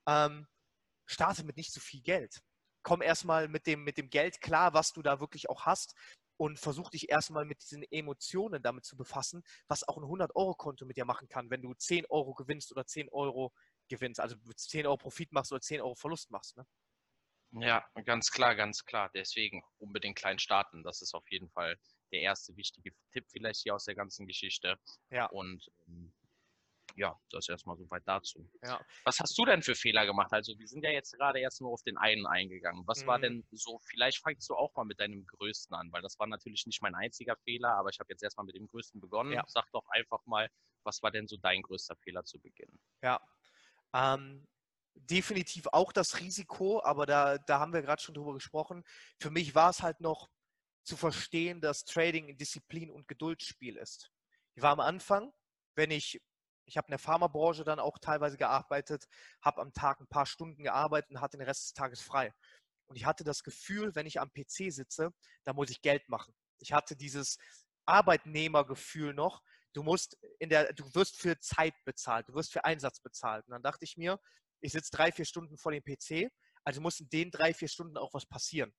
Ähm, 0.05 0.47
starte 1.07 1.43
mit 1.43 1.57
nicht 1.57 1.73
zu 1.73 1.79
viel 1.79 2.01
Geld 2.01 2.41
komm 2.83 3.01
erstmal 3.01 3.47
mit 3.47 3.67
dem, 3.67 3.83
mit 3.83 3.97
dem 3.97 4.09
Geld 4.09 4.41
klar, 4.41 4.73
was 4.73 4.93
du 4.93 5.01
da 5.01 5.19
wirklich 5.19 5.49
auch 5.49 5.65
hast 5.65 5.95
und 6.37 6.57
versuch 6.59 6.89
dich 6.89 7.09
erstmal 7.09 7.45
mit 7.45 7.61
diesen 7.61 7.83
Emotionen 7.91 8.63
damit 8.63 8.85
zu 8.85 8.97
befassen, 8.97 9.43
was 9.67 9.87
auch 9.87 9.97
ein 9.97 10.03
100-Euro-Konto 10.03 10.85
mit 10.85 10.97
dir 10.97 11.05
machen 11.05 11.27
kann, 11.27 11.49
wenn 11.49 11.61
du 11.61 11.73
10 11.73 12.05
Euro 12.07 12.33
gewinnst 12.33 12.71
oder 12.71 12.85
10 12.85 13.09
Euro 13.09 13.53
gewinnst, 13.89 14.19
also 14.19 14.35
10 14.55 14.87
Euro 14.87 14.97
Profit 14.97 15.31
machst 15.31 15.51
oder 15.51 15.61
10 15.61 15.81
Euro 15.81 15.95
Verlust 15.95 16.31
machst. 16.31 16.57
Ne? 16.57 16.65
Ja, 17.59 17.85
ganz 18.05 18.31
klar, 18.31 18.55
ganz 18.55 18.85
klar. 18.85 19.11
Deswegen 19.13 19.63
unbedingt 19.77 20.17
klein 20.17 20.39
starten. 20.39 20.83
Das 20.83 21.01
ist 21.01 21.13
auf 21.13 21.29
jeden 21.29 21.49
Fall 21.49 21.77
der 22.11 22.21
erste 22.21 22.55
wichtige 22.55 22.91
Tipp 23.11 23.25
vielleicht 23.29 23.61
hier 23.61 23.75
aus 23.75 23.85
der 23.85 23.95
ganzen 23.95 24.25
Geschichte. 24.25 24.79
Ja. 25.09 25.25
Und 25.27 25.69
ähm, 25.87 26.13
ja, 26.95 27.19
das 27.29 27.49
erstmal 27.49 27.77
soweit 27.77 28.03
dazu. 28.05 28.49
Ja. 28.63 28.79
Was 29.03 29.19
hast 29.19 29.37
du 29.37 29.45
denn 29.45 29.61
für 29.61 29.75
Fehler 29.75 30.05
gemacht? 30.05 30.31
Also, 30.31 30.57
wir 30.57 30.67
sind 30.67 30.83
ja 30.83 30.91
jetzt 30.91 31.13
gerade 31.13 31.39
erst 31.39 31.61
nur 31.61 31.71
auf 31.71 31.83
den 31.83 31.97
einen 31.97 32.25
eingegangen. 32.25 32.83
Was 32.87 33.03
mhm. 33.03 33.07
war 33.07 33.19
denn 33.19 33.47
so, 33.51 33.79
vielleicht 33.89 34.19
fangst 34.19 34.49
du 34.49 34.55
auch 34.55 34.75
mal 34.75 34.85
mit 34.85 34.99
deinem 34.99 35.25
größten 35.25 35.75
an, 35.75 35.91
weil 35.91 36.01
das 36.01 36.19
war 36.19 36.27
natürlich 36.27 36.65
nicht 36.65 36.81
mein 36.81 36.95
einziger 36.95 37.35
Fehler, 37.37 37.73
aber 37.75 37.89
ich 37.89 37.99
habe 37.99 38.11
jetzt 38.11 38.23
erstmal 38.23 38.45
mit 38.45 38.55
dem 38.55 38.67
größten 38.67 38.99
begonnen. 39.01 39.33
Ja. 39.33 39.43
Sag 39.47 39.71
doch 39.71 39.87
einfach 39.89 40.25
mal, 40.25 40.49
was 40.83 41.01
war 41.03 41.11
denn 41.11 41.27
so 41.27 41.37
dein 41.37 41.61
größter 41.61 41.95
Fehler 41.97 42.23
zu 42.23 42.39
Beginn? 42.39 42.79
Ja, 43.01 43.19
ähm, 43.93 44.47
definitiv 44.95 45.67
auch 45.71 45.91
das 45.91 46.19
Risiko, 46.19 46.81
aber 46.83 47.05
da, 47.05 47.37
da 47.37 47.59
haben 47.59 47.73
wir 47.73 47.81
gerade 47.81 48.01
schon 48.01 48.15
drüber 48.15 48.33
gesprochen. 48.33 48.83
Für 49.19 49.31
mich 49.31 49.55
war 49.55 49.69
es 49.69 49.81
halt 49.81 49.99
noch 50.01 50.29
zu 50.83 50.97
verstehen, 50.97 51.61
dass 51.61 51.85
Trading 51.85 52.29
ein 52.29 52.37
Disziplin- 52.37 52.91
und 52.91 53.07
Geduldsspiel 53.07 53.77
ist. 53.77 54.11
Ich 54.55 54.63
war 54.63 54.71
am 54.71 54.79
Anfang, 54.79 55.31
wenn 55.75 55.91
ich 55.91 56.21
ich 56.71 56.77
habe 56.77 56.87
in 56.87 56.91
der 56.91 56.99
Pharmabranche 56.99 57.65
dann 57.65 57.79
auch 57.79 57.97
teilweise 57.99 58.37
gearbeitet, 58.37 59.05
habe 59.41 59.61
am 59.61 59.73
Tag 59.73 59.99
ein 59.99 60.07
paar 60.07 60.25
Stunden 60.25 60.63
gearbeitet 60.63 61.11
und 61.11 61.19
hatte 61.19 61.37
den 61.37 61.45
Rest 61.45 61.65
des 61.65 61.73
Tages 61.73 62.01
frei. 62.01 62.33
Und 62.87 62.95
ich 62.95 63.05
hatte 63.05 63.25
das 63.25 63.43
Gefühl, 63.43 63.93
wenn 63.93 64.05
ich 64.05 64.21
am 64.21 64.31
PC 64.31 64.71
sitze, 64.71 65.11
da 65.43 65.53
muss 65.53 65.69
ich 65.69 65.81
Geld 65.81 66.07
machen. 66.07 66.33
Ich 66.59 66.71
hatte 66.71 66.95
dieses 66.95 67.37
Arbeitnehmergefühl 67.85 69.13
noch. 69.13 69.41
Du 69.73 69.83
musst 69.83 70.17
in 70.39 70.49
der, 70.49 70.71
du 70.71 70.85
wirst 70.95 71.19
für 71.19 71.37
Zeit 71.39 71.73
bezahlt, 71.83 72.29
du 72.29 72.33
wirst 72.35 72.53
für 72.53 72.63
Einsatz 72.63 73.01
bezahlt. 73.01 73.45
Und 73.47 73.51
dann 73.51 73.63
dachte 73.63 73.83
ich 73.83 73.97
mir, 73.97 74.17
ich 74.61 74.71
sitze 74.71 74.91
drei, 74.91 75.11
vier 75.11 75.25
Stunden 75.25 75.57
vor 75.57 75.73
dem 75.73 75.83
PC, 75.83 76.31
also 76.63 76.79
muss 76.79 77.01
in 77.01 77.09
den 77.09 77.31
drei, 77.31 77.53
vier 77.53 77.67
Stunden 77.67 77.97
auch 77.97 78.13
was 78.13 78.25
passieren. 78.25 78.73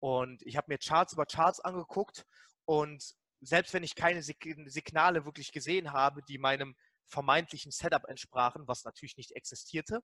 Und 0.00 0.42
ich 0.42 0.56
habe 0.56 0.66
mir 0.68 0.78
Charts 0.78 1.12
über 1.12 1.26
Charts 1.26 1.60
angeguckt 1.60 2.24
und 2.64 3.14
selbst 3.40 3.74
wenn 3.74 3.82
ich 3.82 3.94
keine 3.94 4.22
Signale 4.22 5.24
wirklich 5.24 5.52
gesehen 5.52 5.92
habe, 5.92 6.22
die 6.22 6.38
meinem 6.38 6.74
vermeintlichen 7.08 7.72
Setup 7.72 8.04
entsprachen, 8.08 8.66
was 8.66 8.84
natürlich 8.84 9.16
nicht 9.16 9.32
existierte. 9.32 10.00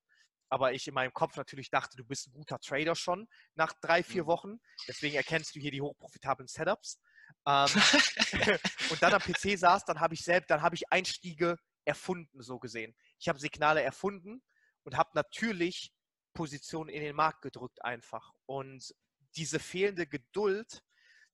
Aber 0.49 0.73
ich 0.73 0.87
in 0.87 0.93
meinem 0.93 1.13
Kopf 1.13 1.35
natürlich 1.35 1.69
dachte, 1.69 1.97
du 1.97 2.05
bist 2.05 2.27
ein 2.27 2.33
guter 2.33 2.59
Trader 2.59 2.95
schon 2.95 3.27
nach 3.55 3.73
drei, 3.81 4.03
vier 4.03 4.23
mhm. 4.23 4.27
Wochen. 4.27 4.57
Deswegen 4.87 5.15
erkennst 5.15 5.55
du 5.55 5.59
hier 5.59 5.71
die 5.71 5.81
hochprofitablen 5.81 6.47
Setups. 6.47 6.99
Ähm, 7.47 7.69
und 8.91 9.01
dann 9.01 9.13
am 9.13 9.21
PC 9.21 9.57
saß, 9.57 9.85
dann 9.85 9.99
habe 9.99 10.13
ich 10.13 10.23
selbst, 10.23 10.49
dann 10.51 10.61
habe 10.61 10.75
ich 10.75 10.91
Einstiege 10.91 11.57
erfunden, 11.85 12.41
so 12.41 12.59
gesehen. 12.59 12.95
Ich 13.19 13.27
habe 13.27 13.39
Signale 13.39 13.81
erfunden 13.81 14.43
und 14.83 14.95
habe 14.95 15.09
natürlich 15.15 15.91
Positionen 16.33 16.89
in 16.89 17.01
den 17.01 17.15
Markt 17.15 17.41
gedrückt 17.41 17.83
einfach. 17.83 18.31
Und 18.45 18.93
diese 19.35 19.59
fehlende 19.59 20.07
Geduld, 20.07 20.83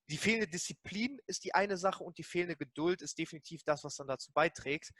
die 0.09 0.17
fehlende 0.17 0.47
Disziplin 0.47 1.19
ist 1.27 1.43
die 1.43 1.53
eine 1.53 1.77
Sache 1.77 2.03
und 2.03 2.17
die 2.17 2.23
fehlende 2.23 2.55
Geduld 2.55 3.01
ist 3.01 3.17
definitiv 3.17 3.63
das, 3.63 3.83
was 3.83 3.95
dann 3.95 4.07
dazu 4.07 4.31
beiträgt, 4.33 4.91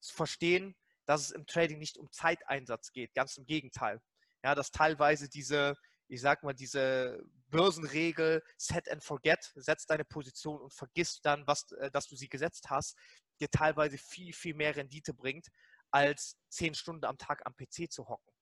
zu 0.00 0.14
verstehen, 0.14 0.74
dass 1.06 1.22
es 1.22 1.30
im 1.30 1.46
Trading 1.46 1.78
nicht 1.78 1.98
um 1.98 2.10
Zeiteinsatz 2.12 2.92
geht, 2.92 3.14
ganz 3.14 3.36
im 3.36 3.46
Gegenteil. 3.46 4.00
Ja, 4.42 4.54
dass 4.54 4.70
teilweise 4.70 5.28
diese, 5.28 5.76
ich 6.08 6.20
sag 6.20 6.42
mal, 6.42 6.54
diese 6.54 7.22
Börsenregel 7.48 8.42
Set 8.56 8.90
and 8.90 9.02
Forget, 9.02 9.52
setz 9.54 9.86
deine 9.86 10.04
Position 10.04 10.60
und 10.60 10.72
vergiss 10.72 11.20
dann, 11.20 11.46
was, 11.46 11.70
äh, 11.72 11.90
dass 11.90 12.06
du 12.06 12.16
sie 12.16 12.28
gesetzt 12.28 12.70
hast, 12.70 12.96
dir 13.40 13.50
teilweise 13.50 13.98
viel, 13.98 14.32
viel 14.32 14.54
mehr 14.54 14.76
Rendite 14.76 15.12
bringt, 15.14 15.48
als 15.90 16.36
zehn 16.48 16.74
Stunden 16.74 17.04
am 17.04 17.18
Tag 17.18 17.44
am 17.44 17.54
PC 17.56 17.90
zu 17.90 18.08
hocken. 18.08 18.32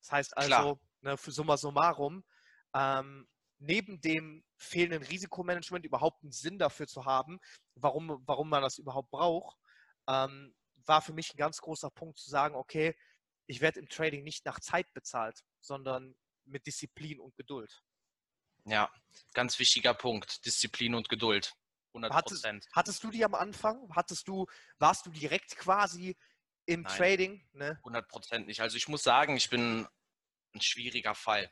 Das 0.00 0.12
heißt 0.12 0.36
also, 0.36 0.80
ne, 1.00 1.16
für 1.16 1.32
summa 1.32 1.56
summarum, 1.56 2.24
ähm, 2.74 3.28
neben 3.58 4.00
dem 4.00 4.44
fehlenden 4.56 5.02
Risikomanagement 5.02 5.84
überhaupt 5.84 6.22
einen 6.22 6.32
Sinn 6.32 6.58
dafür 6.58 6.86
zu 6.86 7.04
haben, 7.04 7.38
warum, 7.74 8.22
warum 8.26 8.48
man 8.48 8.62
das 8.62 8.78
überhaupt 8.78 9.10
braucht, 9.10 9.56
ähm, 10.08 10.54
war 10.86 11.02
für 11.02 11.12
mich 11.12 11.34
ein 11.34 11.36
ganz 11.36 11.60
großer 11.60 11.90
Punkt 11.90 12.18
zu 12.18 12.30
sagen, 12.30 12.54
okay, 12.54 12.96
ich 13.46 13.60
werde 13.60 13.80
im 13.80 13.88
Trading 13.88 14.22
nicht 14.24 14.44
nach 14.44 14.60
Zeit 14.60 14.92
bezahlt, 14.92 15.44
sondern 15.60 16.16
mit 16.44 16.66
Disziplin 16.66 17.20
und 17.20 17.36
Geduld. 17.36 17.82
Ja, 18.64 18.90
ganz 19.32 19.58
wichtiger 19.58 19.94
Punkt. 19.94 20.44
Disziplin 20.44 20.94
und 20.94 21.08
Geduld. 21.08 21.54
100 21.90 22.12
Hattest, 22.12 22.46
hattest, 22.72 23.04
du 23.04 23.10
die 23.10 23.24
am 23.24 23.34
Anfang? 23.34 23.88
Hattest 23.94 24.28
du, 24.28 24.46
warst 24.78 25.06
du 25.06 25.10
direkt 25.10 25.56
quasi 25.56 26.16
im 26.66 26.82
Nein, 26.82 26.96
Trading? 26.96 27.48
Ne? 27.52 27.76
100 27.78 28.08
Prozent 28.08 28.46
nicht. 28.46 28.60
Also 28.60 28.76
ich 28.76 28.88
muss 28.88 29.02
sagen, 29.02 29.36
ich 29.36 29.48
bin 29.48 29.86
ein 30.54 30.60
schwieriger 30.60 31.14
Fall. 31.14 31.50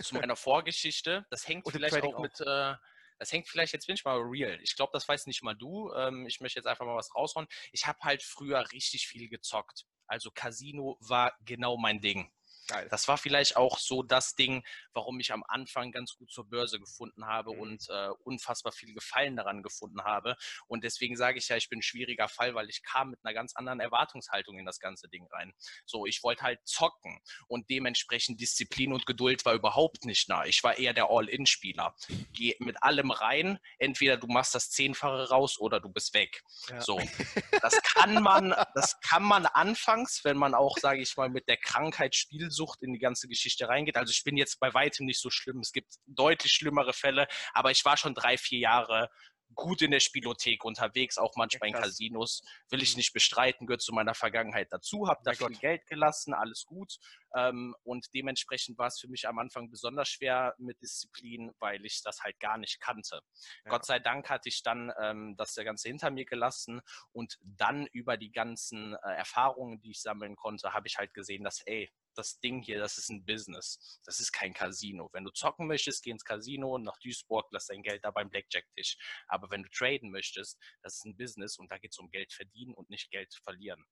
Zu 0.00 0.14
meiner 0.14 0.36
Vorgeschichte, 0.36 1.26
das 1.30 1.46
hängt 1.46 1.68
vielleicht 1.70 2.02
auch, 2.02 2.14
auch 2.14 2.20
mit, 2.20 2.40
äh, 2.40 2.74
das 3.18 3.32
hängt 3.32 3.48
vielleicht, 3.48 3.72
jetzt 3.72 3.86
bin 3.86 3.94
ich 3.94 4.04
mal 4.04 4.18
real. 4.18 4.58
Ich 4.62 4.76
glaube, 4.76 4.90
das 4.92 5.08
weiß 5.08 5.26
nicht 5.26 5.42
mal 5.42 5.54
du. 5.54 5.92
Ähm, 5.94 6.26
ich 6.26 6.40
möchte 6.40 6.58
jetzt 6.58 6.66
einfach 6.66 6.86
mal 6.86 6.96
was 6.96 7.14
raushauen. 7.14 7.46
Ich 7.72 7.86
habe 7.86 7.98
halt 8.02 8.22
früher 8.22 8.70
richtig 8.72 9.06
viel 9.06 9.28
gezockt. 9.28 9.86
Also 10.06 10.30
Casino 10.30 10.96
war 11.00 11.36
genau 11.44 11.76
mein 11.76 12.00
Ding. 12.00 12.30
Geil. 12.68 12.86
Das 12.90 13.08
war 13.08 13.16
vielleicht 13.16 13.56
auch 13.56 13.78
so 13.78 14.02
das 14.02 14.34
Ding, 14.34 14.62
warum 14.92 15.18
ich 15.20 15.32
am 15.32 15.42
Anfang 15.48 15.90
ganz 15.90 16.16
gut 16.16 16.30
zur 16.30 16.48
Börse 16.48 16.78
gefunden 16.78 17.26
habe 17.26 17.54
mhm. 17.54 17.60
und 17.60 17.88
äh, 17.88 18.10
unfassbar 18.24 18.72
viel 18.72 18.92
Gefallen 18.92 19.36
daran 19.36 19.62
gefunden 19.62 20.04
habe. 20.04 20.36
Und 20.66 20.84
deswegen 20.84 21.16
sage 21.16 21.38
ich 21.38 21.48
ja, 21.48 21.56
ich 21.56 21.70
bin 21.70 21.78
ein 21.78 21.82
schwieriger 21.82 22.28
Fall, 22.28 22.54
weil 22.54 22.68
ich 22.68 22.82
kam 22.82 23.10
mit 23.10 23.20
einer 23.24 23.32
ganz 23.32 23.56
anderen 23.56 23.80
Erwartungshaltung 23.80 24.58
in 24.58 24.66
das 24.66 24.80
ganze 24.80 25.08
Ding 25.08 25.26
rein. 25.32 25.54
So, 25.86 26.04
ich 26.04 26.22
wollte 26.22 26.42
halt 26.42 26.60
zocken 26.64 27.20
und 27.46 27.70
dementsprechend 27.70 28.38
Disziplin 28.38 28.92
und 28.92 29.06
Geduld 29.06 29.46
war 29.46 29.54
überhaupt 29.54 30.04
nicht 30.04 30.28
nah. 30.28 30.44
Ich 30.44 30.62
war 30.62 30.76
eher 30.76 30.92
der 30.92 31.08
All-In-Spieler. 31.08 31.94
Geh 32.34 32.54
mit 32.58 32.82
allem 32.82 33.10
rein, 33.10 33.58
entweder 33.78 34.18
du 34.18 34.26
machst 34.26 34.54
das 34.54 34.70
Zehnfache 34.70 35.30
raus 35.30 35.58
oder 35.58 35.80
du 35.80 35.88
bist 35.88 36.12
weg. 36.12 36.42
Ja. 36.68 36.82
So, 36.82 37.00
das 37.62 37.80
kann 37.82 38.22
man, 38.22 38.54
das 38.74 39.00
kann 39.00 39.22
man 39.22 39.46
anfangs, 39.46 40.22
wenn 40.24 40.36
man 40.36 40.54
auch, 40.54 40.76
sage 40.76 41.00
ich 41.00 41.16
mal, 41.16 41.30
mit 41.30 41.48
der 41.48 41.56
Krankheit 41.56 42.14
spielt 42.14 42.52
Sucht 42.58 42.82
in 42.82 42.92
die 42.92 42.98
ganze 42.98 43.28
Geschichte 43.28 43.68
reingeht. 43.68 43.96
Also 43.96 44.10
ich 44.10 44.24
bin 44.24 44.36
jetzt 44.36 44.58
bei 44.58 44.74
weitem 44.74 45.06
nicht 45.06 45.20
so 45.20 45.30
schlimm. 45.30 45.60
Es 45.60 45.72
gibt 45.72 45.94
deutlich 46.06 46.52
schlimmere 46.52 46.92
Fälle, 46.92 47.28
aber 47.54 47.70
ich 47.70 47.84
war 47.84 47.96
schon 47.96 48.14
drei, 48.14 48.36
vier 48.36 48.58
Jahre 48.58 49.08
gut 49.54 49.82
in 49.82 49.90
der 49.90 50.00
Spielothek 50.00 50.64
unterwegs, 50.64 51.18
auch 51.18 51.34
manchmal 51.36 51.70
in 51.70 51.74
Casinos. 51.74 52.42
Will 52.70 52.82
ich 52.82 52.94
mhm. 52.94 52.98
nicht 52.98 53.12
bestreiten, 53.12 53.66
gehört 53.66 53.82
zu 53.82 53.92
meiner 53.92 54.14
Vergangenheit 54.14 54.68
dazu. 54.70 55.08
Habe 55.08 55.20
da 55.24 55.32
viel. 55.32 55.48
Geld 55.58 55.86
gelassen, 55.86 56.34
alles 56.34 56.64
gut. 56.64 56.98
Ähm, 57.34 57.74
und 57.82 58.06
dementsprechend 58.14 58.78
war 58.78 58.88
es 58.88 59.00
für 59.00 59.08
mich 59.08 59.26
am 59.26 59.38
Anfang 59.38 59.70
besonders 59.70 60.08
schwer 60.08 60.54
mit 60.58 60.80
Disziplin, 60.80 61.52
weil 61.58 61.84
ich 61.84 62.02
das 62.02 62.20
halt 62.22 62.38
gar 62.40 62.58
nicht 62.58 62.80
kannte. 62.80 63.20
Ja. 63.64 63.70
Gott 63.70 63.86
sei 63.86 63.98
Dank 63.98 64.28
hatte 64.30 64.48
ich 64.48 64.62
dann 64.62 64.92
ähm, 65.00 65.34
das 65.36 65.54
Ganze 65.54 65.88
hinter 65.88 66.10
mir 66.10 66.24
gelassen 66.24 66.80
und 67.12 67.38
dann 67.42 67.86
über 67.92 68.16
die 68.16 68.30
ganzen 68.30 68.94
äh, 68.94 69.14
Erfahrungen, 69.14 69.80
die 69.80 69.90
ich 69.90 70.02
sammeln 70.02 70.36
konnte, 70.36 70.72
habe 70.72 70.86
ich 70.86 70.98
halt 70.98 71.12
gesehen, 71.14 71.44
dass, 71.44 71.60
ey, 71.66 71.90
das 72.18 72.40
Ding 72.40 72.62
hier, 72.62 72.78
das 72.78 72.98
ist 72.98 73.10
ein 73.10 73.24
Business. 73.24 74.00
Das 74.04 74.20
ist 74.20 74.32
kein 74.32 74.52
Casino. 74.52 75.08
Wenn 75.12 75.24
du 75.24 75.30
zocken 75.30 75.66
möchtest, 75.66 76.02
geh 76.02 76.10
ins 76.10 76.24
Casino 76.24 76.74
und 76.74 76.82
nach 76.82 76.98
Duisburg, 76.98 77.46
lass 77.52 77.66
dein 77.66 77.82
Geld 77.82 78.04
da 78.04 78.10
beim 78.10 78.28
Blackjack-Tisch. 78.28 78.96
Aber 79.28 79.50
wenn 79.50 79.62
du 79.62 79.70
traden 79.70 80.10
möchtest, 80.10 80.58
das 80.82 80.96
ist 80.96 81.04
ein 81.04 81.16
Business 81.16 81.58
und 81.58 81.70
da 81.70 81.78
geht 81.78 81.92
es 81.92 81.98
um 81.98 82.10
Geld 82.10 82.32
verdienen 82.32 82.74
und 82.74 82.90
nicht 82.90 83.10
Geld 83.10 83.32
verlieren 83.42 83.84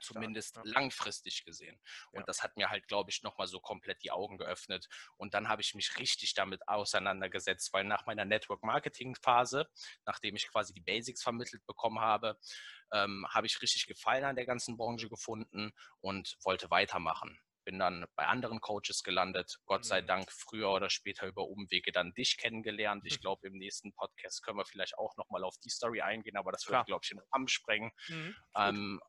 zumindest 0.00 0.56
ja, 0.56 0.62
ja. 0.64 0.72
langfristig 0.72 1.44
gesehen. 1.44 1.78
Und 2.12 2.20
ja. 2.20 2.26
das 2.26 2.42
hat 2.42 2.56
mir 2.56 2.70
halt, 2.70 2.88
glaube 2.88 3.10
ich, 3.10 3.22
nochmal 3.22 3.46
so 3.46 3.60
komplett 3.60 4.02
die 4.02 4.10
Augen 4.10 4.38
geöffnet. 4.38 4.88
Und 5.16 5.34
dann 5.34 5.48
habe 5.48 5.62
ich 5.62 5.74
mich 5.74 5.98
richtig 5.98 6.34
damit 6.34 6.66
auseinandergesetzt, 6.68 7.72
weil 7.72 7.84
nach 7.84 8.06
meiner 8.06 8.24
Network-Marketing-Phase, 8.24 9.68
nachdem 10.04 10.36
ich 10.36 10.48
quasi 10.48 10.72
die 10.72 10.80
Basics 10.80 11.22
vermittelt 11.22 11.64
bekommen 11.66 12.00
habe, 12.00 12.38
ähm, 12.92 13.26
habe 13.30 13.46
ich 13.46 13.60
richtig 13.62 13.86
Gefallen 13.86 14.24
an 14.24 14.36
der 14.36 14.46
ganzen 14.46 14.76
Branche 14.76 15.08
gefunden 15.08 15.72
und 16.00 16.36
wollte 16.42 16.70
weitermachen 16.70 17.38
bin 17.64 17.78
dann 17.78 18.06
bei 18.16 18.26
anderen 18.26 18.60
Coaches 18.60 19.02
gelandet. 19.02 19.58
Gott 19.66 19.84
sei 19.84 20.02
mhm. 20.02 20.06
Dank 20.06 20.32
früher 20.32 20.70
oder 20.70 20.90
später 20.90 21.26
über 21.26 21.48
Umwege 21.48 21.92
dann 21.92 22.12
dich 22.14 22.36
kennengelernt. 22.36 23.04
Ich 23.06 23.20
glaube, 23.20 23.46
im 23.46 23.54
nächsten 23.54 23.92
Podcast 23.92 24.42
können 24.42 24.58
wir 24.58 24.66
vielleicht 24.66 24.98
auch 24.98 25.16
nochmal 25.16 25.44
auf 25.44 25.56
die 25.58 25.70
Story 25.70 26.00
eingehen, 26.00 26.36
aber 26.36 26.52
das 26.52 26.66
würde, 26.68 26.84
glaube 26.84 27.02
ich, 27.04 27.10
in 27.10 27.18
den 27.18 27.26
Rahmen 27.32 27.48
sprengen. 27.48 27.90
Mhm, 28.08 28.36
ähm, 28.56 29.00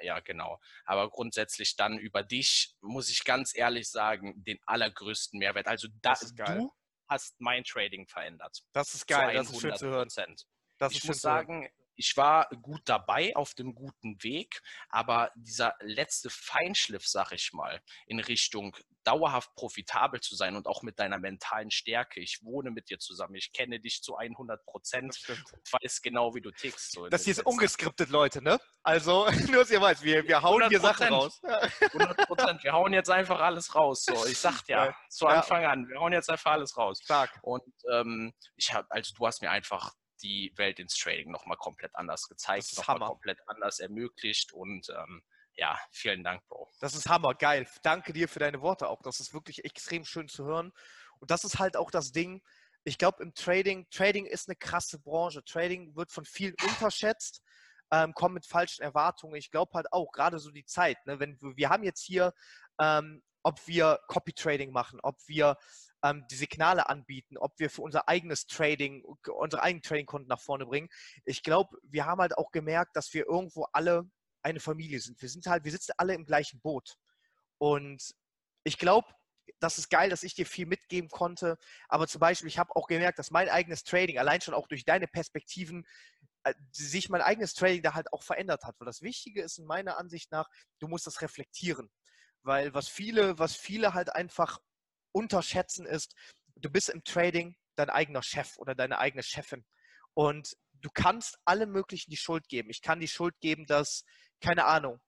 ja, 0.00 0.20
genau. 0.20 0.58
Aber 0.84 1.10
grundsätzlich 1.10 1.76
dann 1.76 1.98
über 1.98 2.22
dich, 2.22 2.74
muss 2.80 3.08
ich 3.08 3.24
ganz 3.24 3.56
ehrlich 3.56 3.90
sagen, 3.90 4.42
den 4.44 4.58
allergrößten 4.66 5.38
Mehrwert. 5.38 5.66
Also 5.66 5.88
da, 6.00 6.14
du 6.46 6.72
hast 7.08 7.40
mein 7.40 7.64
Trading 7.64 8.08
verändert. 8.08 8.62
Das 8.72 8.94
ist 8.94 9.06
geil, 9.06 9.34
das 9.34 9.50
ist 9.50 9.60
schön 9.60 9.76
zu 9.76 9.86
hören. 9.88 10.08
Das 10.78 10.92
ich 10.92 11.04
muss 11.04 11.20
sagen, 11.20 11.68
ich 11.96 12.16
war 12.16 12.48
gut 12.62 12.82
dabei, 12.84 13.34
auf 13.36 13.54
dem 13.54 13.74
guten 13.74 14.22
Weg, 14.22 14.62
aber 14.88 15.30
dieser 15.34 15.74
letzte 15.80 16.30
Feinschliff, 16.30 17.06
sag 17.06 17.32
ich 17.32 17.52
mal, 17.52 17.80
in 18.06 18.20
Richtung 18.20 18.76
dauerhaft 19.04 19.54
profitabel 19.54 20.20
zu 20.20 20.36
sein 20.36 20.56
und 20.56 20.66
auch 20.66 20.82
mit 20.82 20.98
deiner 20.98 21.18
mentalen 21.18 21.70
Stärke. 21.70 22.20
Ich 22.20 22.40
wohne 22.42 22.70
mit 22.70 22.88
dir 22.88 22.98
zusammen, 22.98 23.34
ich 23.34 23.52
kenne 23.52 23.80
dich 23.80 24.02
zu 24.02 24.16
100 24.16 24.64
Prozent 24.64 25.18
und 25.28 25.44
weiß 25.82 26.02
genau, 26.02 26.34
wie 26.34 26.40
du 26.40 26.50
tickst. 26.50 26.92
So 26.92 27.08
das 27.08 27.24
hier 27.24 27.32
ist 27.32 27.44
ungeskriptet, 27.44 28.10
Leute, 28.10 28.42
ne? 28.42 28.60
Also, 28.82 29.26
nur, 29.48 29.62
dass 29.62 29.70
ihr 29.70 29.80
weißt, 29.80 30.02
wir, 30.02 30.26
wir 30.26 30.42
hauen 30.42 30.68
hier 30.68 30.80
Sachen 30.80 31.08
raus. 31.08 31.40
100 31.42 32.16
Prozent, 32.26 32.64
wir 32.64 32.72
hauen 32.72 32.92
jetzt 32.92 33.10
einfach 33.10 33.40
alles 33.40 33.74
raus. 33.74 34.04
So, 34.04 34.26
ich 34.26 34.38
sag 34.38 34.62
dir, 34.62 34.72
ja, 34.76 34.96
zu 35.08 35.26
Anfang 35.26 35.62
ja. 35.62 35.70
an, 35.70 35.88
wir 35.88 36.00
hauen 36.00 36.12
jetzt 36.12 36.30
einfach 36.30 36.52
alles 36.52 36.76
raus. 36.76 37.00
Stark. 37.02 37.38
Und 37.42 37.62
ähm, 37.92 38.32
ich 38.56 38.72
habe, 38.72 38.86
also 38.90 39.14
du 39.16 39.26
hast 39.26 39.42
mir 39.42 39.50
einfach 39.50 39.92
die 40.22 40.52
Welt 40.56 40.78
ins 40.78 40.96
Trading 40.96 41.30
nochmal 41.30 41.56
komplett 41.56 41.94
anders 41.94 42.28
gezeigt, 42.28 42.76
nochmal 42.76 43.08
komplett 43.08 43.38
anders 43.46 43.80
ermöglicht 43.80 44.52
und 44.52 44.88
ähm, 44.90 45.22
ja, 45.54 45.78
vielen 45.90 46.24
Dank, 46.24 46.46
Bro. 46.48 46.70
Das 46.80 46.94
ist 46.94 47.08
Hammer, 47.08 47.34
geil. 47.34 47.66
Danke 47.82 48.12
dir 48.12 48.28
für 48.28 48.38
deine 48.38 48.60
Worte 48.62 48.88
auch. 48.88 49.02
Das 49.02 49.20
ist 49.20 49.34
wirklich 49.34 49.64
extrem 49.64 50.04
schön 50.04 50.28
zu 50.28 50.44
hören. 50.44 50.72
Und 51.18 51.30
das 51.30 51.44
ist 51.44 51.58
halt 51.58 51.76
auch 51.76 51.90
das 51.90 52.12
Ding. 52.12 52.42
Ich 52.84 52.98
glaube, 52.98 53.22
im 53.22 53.34
Trading, 53.34 53.86
Trading 53.90 54.26
ist 54.26 54.48
eine 54.48 54.56
krasse 54.56 54.98
Branche. 54.98 55.44
Trading 55.44 55.94
wird 55.94 56.10
von 56.10 56.24
vielen 56.24 56.54
unterschätzt, 56.64 57.42
ähm, 57.92 58.12
kommt 58.14 58.34
mit 58.34 58.46
falschen 58.46 58.82
Erwartungen. 58.82 59.36
Ich 59.36 59.50
glaube 59.50 59.72
halt 59.74 59.92
auch, 59.92 60.10
gerade 60.10 60.38
so 60.38 60.50
die 60.50 60.64
Zeit, 60.64 61.04
ne, 61.06 61.20
wenn 61.20 61.40
wir, 61.40 61.56
wir 61.56 61.68
haben 61.68 61.84
jetzt 61.84 62.02
hier, 62.02 62.32
ähm, 62.80 63.22
ob 63.42 63.66
wir 63.66 64.00
Copy 64.08 64.32
Trading 64.32 64.72
machen, 64.72 65.00
ob 65.02 65.16
wir 65.26 65.56
ähm, 66.02 66.26
die 66.30 66.36
Signale 66.36 66.88
anbieten, 66.88 67.38
ob 67.38 67.58
wir 67.58 67.70
für 67.70 67.82
unser 67.82 68.08
eigenes 68.08 68.46
Trading, 68.46 69.04
unsere 69.04 69.62
eigenen 69.62 69.82
Trading-Kunden 69.82 70.28
nach 70.28 70.40
vorne 70.40 70.66
bringen. 70.66 70.88
Ich 71.24 71.42
glaube, 71.42 71.76
wir 71.82 72.06
haben 72.06 72.20
halt 72.20 72.36
auch 72.36 72.50
gemerkt, 72.50 72.96
dass 72.96 73.12
wir 73.14 73.26
irgendwo 73.26 73.64
alle 73.72 74.10
eine 74.42 74.60
Familie 74.60 75.00
sind. 75.00 75.20
Wir 75.22 75.28
sind 75.28 75.46
halt, 75.46 75.64
wir 75.64 75.72
sitzen 75.72 75.92
alle 75.96 76.14
im 76.14 76.24
gleichen 76.24 76.60
Boot. 76.60 76.96
Und 77.58 78.02
ich 78.64 78.78
glaube, 78.78 79.08
das 79.60 79.78
ist 79.78 79.90
geil, 79.90 80.10
dass 80.10 80.24
ich 80.24 80.34
dir 80.34 80.46
viel 80.46 80.66
mitgeben 80.66 81.08
konnte. 81.08 81.56
Aber 81.88 82.08
zum 82.08 82.20
Beispiel, 82.20 82.48
ich 82.48 82.58
habe 82.58 82.74
auch 82.74 82.88
gemerkt, 82.88 83.18
dass 83.18 83.30
mein 83.30 83.48
eigenes 83.48 83.84
Trading, 83.84 84.18
allein 84.18 84.40
schon 84.40 84.54
auch 84.54 84.66
durch 84.66 84.84
deine 84.84 85.06
Perspektiven, 85.06 85.86
äh, 86.44 86.54
sich 86.72 87.08
mein 87.08 87.22
eigenes 87.22 87.54
Trading 87.54 87.82
da 87.82 87.94
halt 87.94 88.12
auch 88.12 88.24
verändert 88.24 88.64
hat. 88.64 88.74
Weil 88.78 88.86
das 88.86 89.02
Wichtige 89.02 89.42
ist 89.42 89.58
in 89.58 89.66
meiner 89.66 89.98
Ansicht 89.98 90.32
nach, 90.32 90.48
du 90.80 90.88
musst 90.88 91.06
das 91.06 91.22
reflektieren. 91.22 91.90
Weil 92.42 92.74
was 92.74 92.88
viele, 92.88 93.38
was 93.38 93.54
viele 93.54 93.94
halt 93.94 94.12
einfach 94.12 94.58
unterschätzen 95.12 95.86
ist, 95.86 96.14
du 96.56 96.70
bist 96.70 96.88
im 96.88 97.04
Trading 97.04 97.56
dein 97.76 97.90
eigener 97.90 98.22
Chef 98.22 98.56
oder 98.58 98.74
deine 98.74 98.98
eigene 98.98 99.22
Chefin. 99.22 99.64
Und 100.14 100.56
du 100.72 100.90
kannst 100.92 101.38
alle 101.44 101.66
möglichen 101.66 102.10
die 102.10 102.16
Schuld 102.16 102.48
geben. 102.48 102.70
Ich 102.70 102.82
kann 102.82 103.00
die 103.00 103.08
Schuld 103.08 103.34
geben, 103.40 103.66
dass, 103.66 104.04
keine 104.40 104.66
Ahnung, 104.66 105.00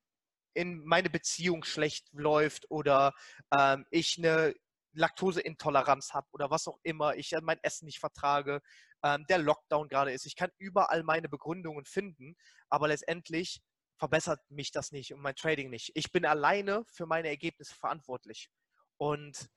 in 0.55 0.85
meine 0.85 1.11
Beziehung 1.11 1.65
schlecht 1.65 2.07
läuft 2.13 2.71
oder 2.71 3.13
ähm, 3.57 3.85
ich 3.91 4.17
eine 4.19 4.55
Laktoseintoleranz 4.93 6.13
habe 6.13 6.29
oder 6.33 6.51
was 6.51 6.69
auch 6.69 6.79
immer, 6.85 7.17
ich 7.17 7.33
mein 7.43 7.59
Essen 7.63 7.87
nicht 7.87 7.99
vertrage, 7.99 8.63
ähm, 9.03 9.25
der 9.29 9.39
Lockdown 9.39 9.89
gerade 9.89 10.13
ist. 10.13 10.27
Ich 10.27 10.37
kann 10.37 10.51
überall 10.59 11.03
meine 11.03 11.29
Begründungen 11.29 11.85
finden, 11.85 12.37
aber 12.69 12.89
letztendlich 12.89 13.61
verbessert 13.99 14.41
mich 14.49 14.71
das 14.71 14.93
nicht 14.93 15.13
und 15.13 15.21
mein 15.21 15.35
Trading 15.35 15.71
nicht. 15.71 15.91
Ich 15.95 16.11
bin 16.13 16.25
alleine 16.25 16.85
für 16.87 17.07
meine 17.07 17.29
Ergebnisse 17.29 17.75
verantwortlich. 17.75 18.49
Und 18.97 19.49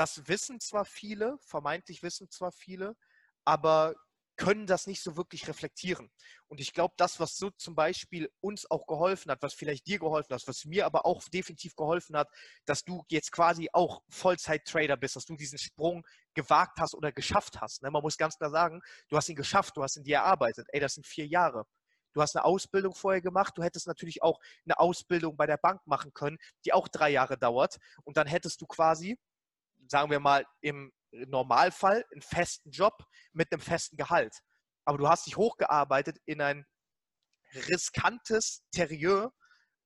das 0.00 0.26
wissen 0.28 0.60
zwar 0.60 0.86
viele, 0.86 1.36
vermeintlich 1.42 2.02
wissen 2.02 2.30
zwar 2.30 2.52
viele, 2.52 2.96
aber 3.44 3.94
können 4.38 4.66
das 4.66 4.86
nicht 4.86 5.02
so 5.02 5.18
wirklich 5.18 5.46
reflektieren. 5.46 6.10
Und 6.48 6.58
ich 6.62 6.72
glaube, 6.72 6.94
das, 6.96 7.20
was 7.20 7.36
so 7.36 7.50
zum 7.50 7.74
Beispiel 7.74 8.32
uns 8.40 8.70
auch 8.70 8.86
geholfen 8.86 9.30
hat, 9.30 9.42
was 9.42 9.52
vielleicht 9.52 9.86
dir 9.86 9.98
geholfen 9.98 10.34
hat, 10.34 10.42
was 10.48 10.64
mir 10.64 10.86
aber 10.86 11.04
auch 11.04 11.22
definitiv 11.28 11.76
geholfen 11.76 12.16
hat, 12.16 12.28
dass 12.64 12.82
du 12.82 13.04
jetzt 13.10 13.30
quasi 13.30 13.68
auch 13.74 14.02
Vollzeit-Trader 14.08 14.96
bist, 14.96 15.16
dass 15.16 15.26
du 15.26 15.36
diesen 15.36 15.58
Sprung 15.58 16.06
gewagt 16.32 16.80
hast 16.80 16.94
oder 16.94 17.12
geschafft 17.12 17.60
hast. 17.60 17.82
Ne? 17.82 17.90
Man 17.90 18.00
muss 18.02 18.16
ganz 18.16 18.38
klar 18.38 18.50
sagen, 18.50 18.80
du 19.10 19.18
hast 19.18 19.28
ihn 19.28 19.36
geschafft, 19.36 19.76
du 19.76 19.82
hast 19.82 19.98
ihn 19.98 20.04
dir 20.04 20.16
erarbeitet. 20.16 20.66
Ey, 20.72 20.80
das 20.80 20.94
sind 20.94 21.06
vier 21.06 21.26
Jahre. 21.26 21.66
Du 22.14 22.22
hast 22.22 22.34
eine 22.34 22.46
Ausbildung 22.46 22.94
vorher 22.94 23.20
gemacht. 23.20 23.52
Du 23.58 23.62
hättest 23.62 23.86
natürlich 23.86 24.22
auch 24.22 24.40
eine 24.64 24.78
Ausbildung 24.80 25.36
bei 25.36 25.46
der 25.46 25.58
Bank 25.58 25.86
machen 25.86 26.14
können, 26.14 26.38
die 26.64 26.72
auch 26.72 26.88
drei 26.88 27.10
Jahre 27.10 27.36
dauert. 27.36 27.76
Und 28.04 28.16
dann 28.16 28.26
hättest 28.26 28.62
du 28.62 28.66
quasi, 28.66 29.18
sagen 29.90 30.10
wir 30.10 30.20
mal, 30.20 30.44
im 30.60 30.92
Normalfall 31.12 32.04
einen 32.12 32.22
festen 32.22 32.70
Job 32.70 32.94
mit 33.32 33.52
einem 33.52 33.60
festen 33.60 33.96
Gehalt. 33.96 34.34
Aber 34.84 34.98
du 34.98 35.08
hast 35.08 35.26
dich 35.26 35.36
hochgearbeitet 35.36 36.18
in 36.26 36.40
ein 36.40 36.64
riskantes 37.68 38.62
Terrier 38.72 39.32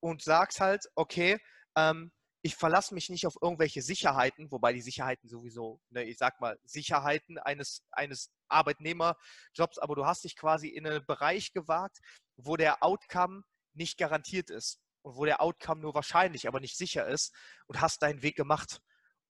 und 0.00 0.22
sagst 0.22 0.60
halt, 0.60 0.84
okay, 0.94 1.38
ähm, 1.76 2.12
ich 2.42 2.56
verlasse 2.56 2.92
mich 2.92 3.08
nicht 3.08 3.26
auf 3.26 3.36
irgendwelche 3.40 3.80
Sicherheiten, 3.80 4.50
wobei 4.50 4.74
die 4.74 4.82
Sicherheiten 4.82 5.30
sowieso, 5.30 5.80
ne, 5.88 6.04
ich 6.04 6.18
sag 6.18 6.40
mal, 6.40 6.58
Sicherheiten 6.64 7.38
eines, 7.38 7.82
eines 7.90 8.30
Arbeitnehmerjobs, 8.48 9.78
aber 9.78 9.94
du 9.94 10.04
hast 10.04 10.24
dich 10.24 10.36
quasi 10.36 10.68
in 10.68 10.86
einen 10.86 11.06
Bereich 11.06 11.54
gewagt, 11.54 12.00
wo 12.36 12.58
der 12.58 12.82
Outcome 12.82 13.44
nicht 13.72 13.96
garantiert 13.96 14.50
ist 14.50 14.78
und 15.02 15.16
wo 15.16 15.24
der 15.24 15.40
Outcome 15.40 15.80
nur 15.80 15.94
wahrscheinlich, 15.94 16.46
aber 16.46 16.60
nicht 16.60 16.76
sicher 16.76 17.08
ist 17.08 17.34
und 17.66 17.80
hast 17.80 18.02
deinen 18.02 18.22
Weg 18.22 18.36
gemacht. 18.36 18.80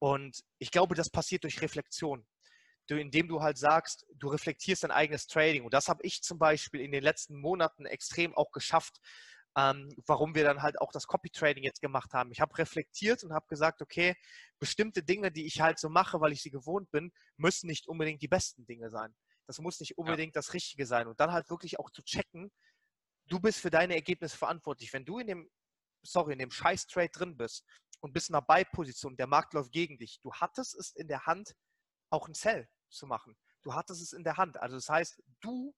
Und 0.05 0.45
ich 0.59 0.71
glaube, 0.71 0.95
das 0.95 1.09
passiert 1.09 1.45
durch 1.45 1.63
Reflexion. 1.63 2.27
Du, 2.89 3.01
indem 3.01 3.27
du 3.27 3.41
halt 3.41 3.57
sagst, 3.57 4.05
du 4.17 4.29
reflektierst 4.29 4.85
dein 4.85 4.91
eigenes 4.91 5.27
Trading. 5.27 5.65
Und 5.65 5.73
das 5.73 5.89
habe 5.89 6.03
ich 6.03 6.21
zum 6.21 6.39
Beispiel 6.39 6.83
in 6.83 6.93
den 6.93 7.03
letzten 7.03 7.41
Monaten 7.41 7.87
extrem 7.87 8.35
auch 8.35 8.53
geschafft, 8.53 9.01
ähm, 9.57 9.89
warum 10.07 10.35
wir 10.35 10.45
dann 10.45 10.61
halt 10.61 10.79
auch 10.79 10.93
das 10.93 11.07
Copy-Trading 11.07 11.65
jetzt 11.65 11.81
gemacht 11.81 12.13
haben. 12.13 12.33
Ich 12.33 12.43
habe 12.43 12.59
reflektiert 12.59 13.25
und 13.25 13.33
habe 13.33 13.47
gesagt, 13.49 13.81
okay, 13.81 14.15
bestimmte 14.59 15.03
Dinge, 15.03 15.33
die 15.33 15.47
ich 15.47 15.63
halt 15.63 15.79
so 15.79 15.89
mache, 15.89 16.21
weil 16.21 16.33
ich 16.33 16.43
sie 16.43 16.51
gewohnt 16.51 16.91
bin, 16.91 17.11
müssen 17.39 17.67
nicht 17.67 17.89
unbedingt 17.89 18.21
die 18.21 18.29
besten 18.29 18.67
Dinge 18.67 18.91
sein. 18.91 19.15
Das 19.47 19.59
muss 19.59 19.81
nicht 19.81 19.97
unbedingt 19.97 20.35
ja. 20.35 20.41
das 20.41 20.53
Richtige 20.53 20.85
sein. 20.85 21.07
Und 21.07 21.19
dann 21.19 21.33
halt 21.33 21.49
wirklich 21.49 21.79
auch 21.79 21.89
zu 21.89 22.03
checken, 22.03 22.53
du 23.25 23.41
bist 23.41 23.59
für 23.59 23.71
deine 23.71 23.95
Ergebnisse 23.95 24.37
verantwortlich. 24.37 24.93
Wenn 24.93 25.07
du 25.07 25.19
in 25.19 25.29
dem, 25.29 25.51
sorry, 26.03 26.35
in 26.35 26.41
dem 26.41 26.51
Scheiß-Trade 26.51 27.09
drin 27.09 27.39
bist 27.39 27.65
und 28.05 28.13
bist 28.13 28.29
in 28.29 28.35
einer 28.35 28.45
Buy-Position, 28.45 29.17
der 29.17 29.27
Markt 29.27 29.55
läuft 29.55 29.73
gegen 29.73 29.97
dich, 29.97 30.21
du 30.21 30.31
hattest 30.35 30.75
es 30.75 30.91
in 30.91 31.09
der 31.09 31.25
Hand, 31.25 31.57
auch 32.11 32.29
ein 32.29 32.35
Sell 32.35 32.69
zu 32.91 33.07
machen. 33.07 33.35
Du 33.63 33.73
hattest 33.73 34.03
es 34.03 34.13
in 34.13 34.25
der 34.25 34.37
Hand. 34.37 34.59
Also 34.59 34.77
das 34.77 34.91
heißt, 34.91 35.23
du 35.41 35.75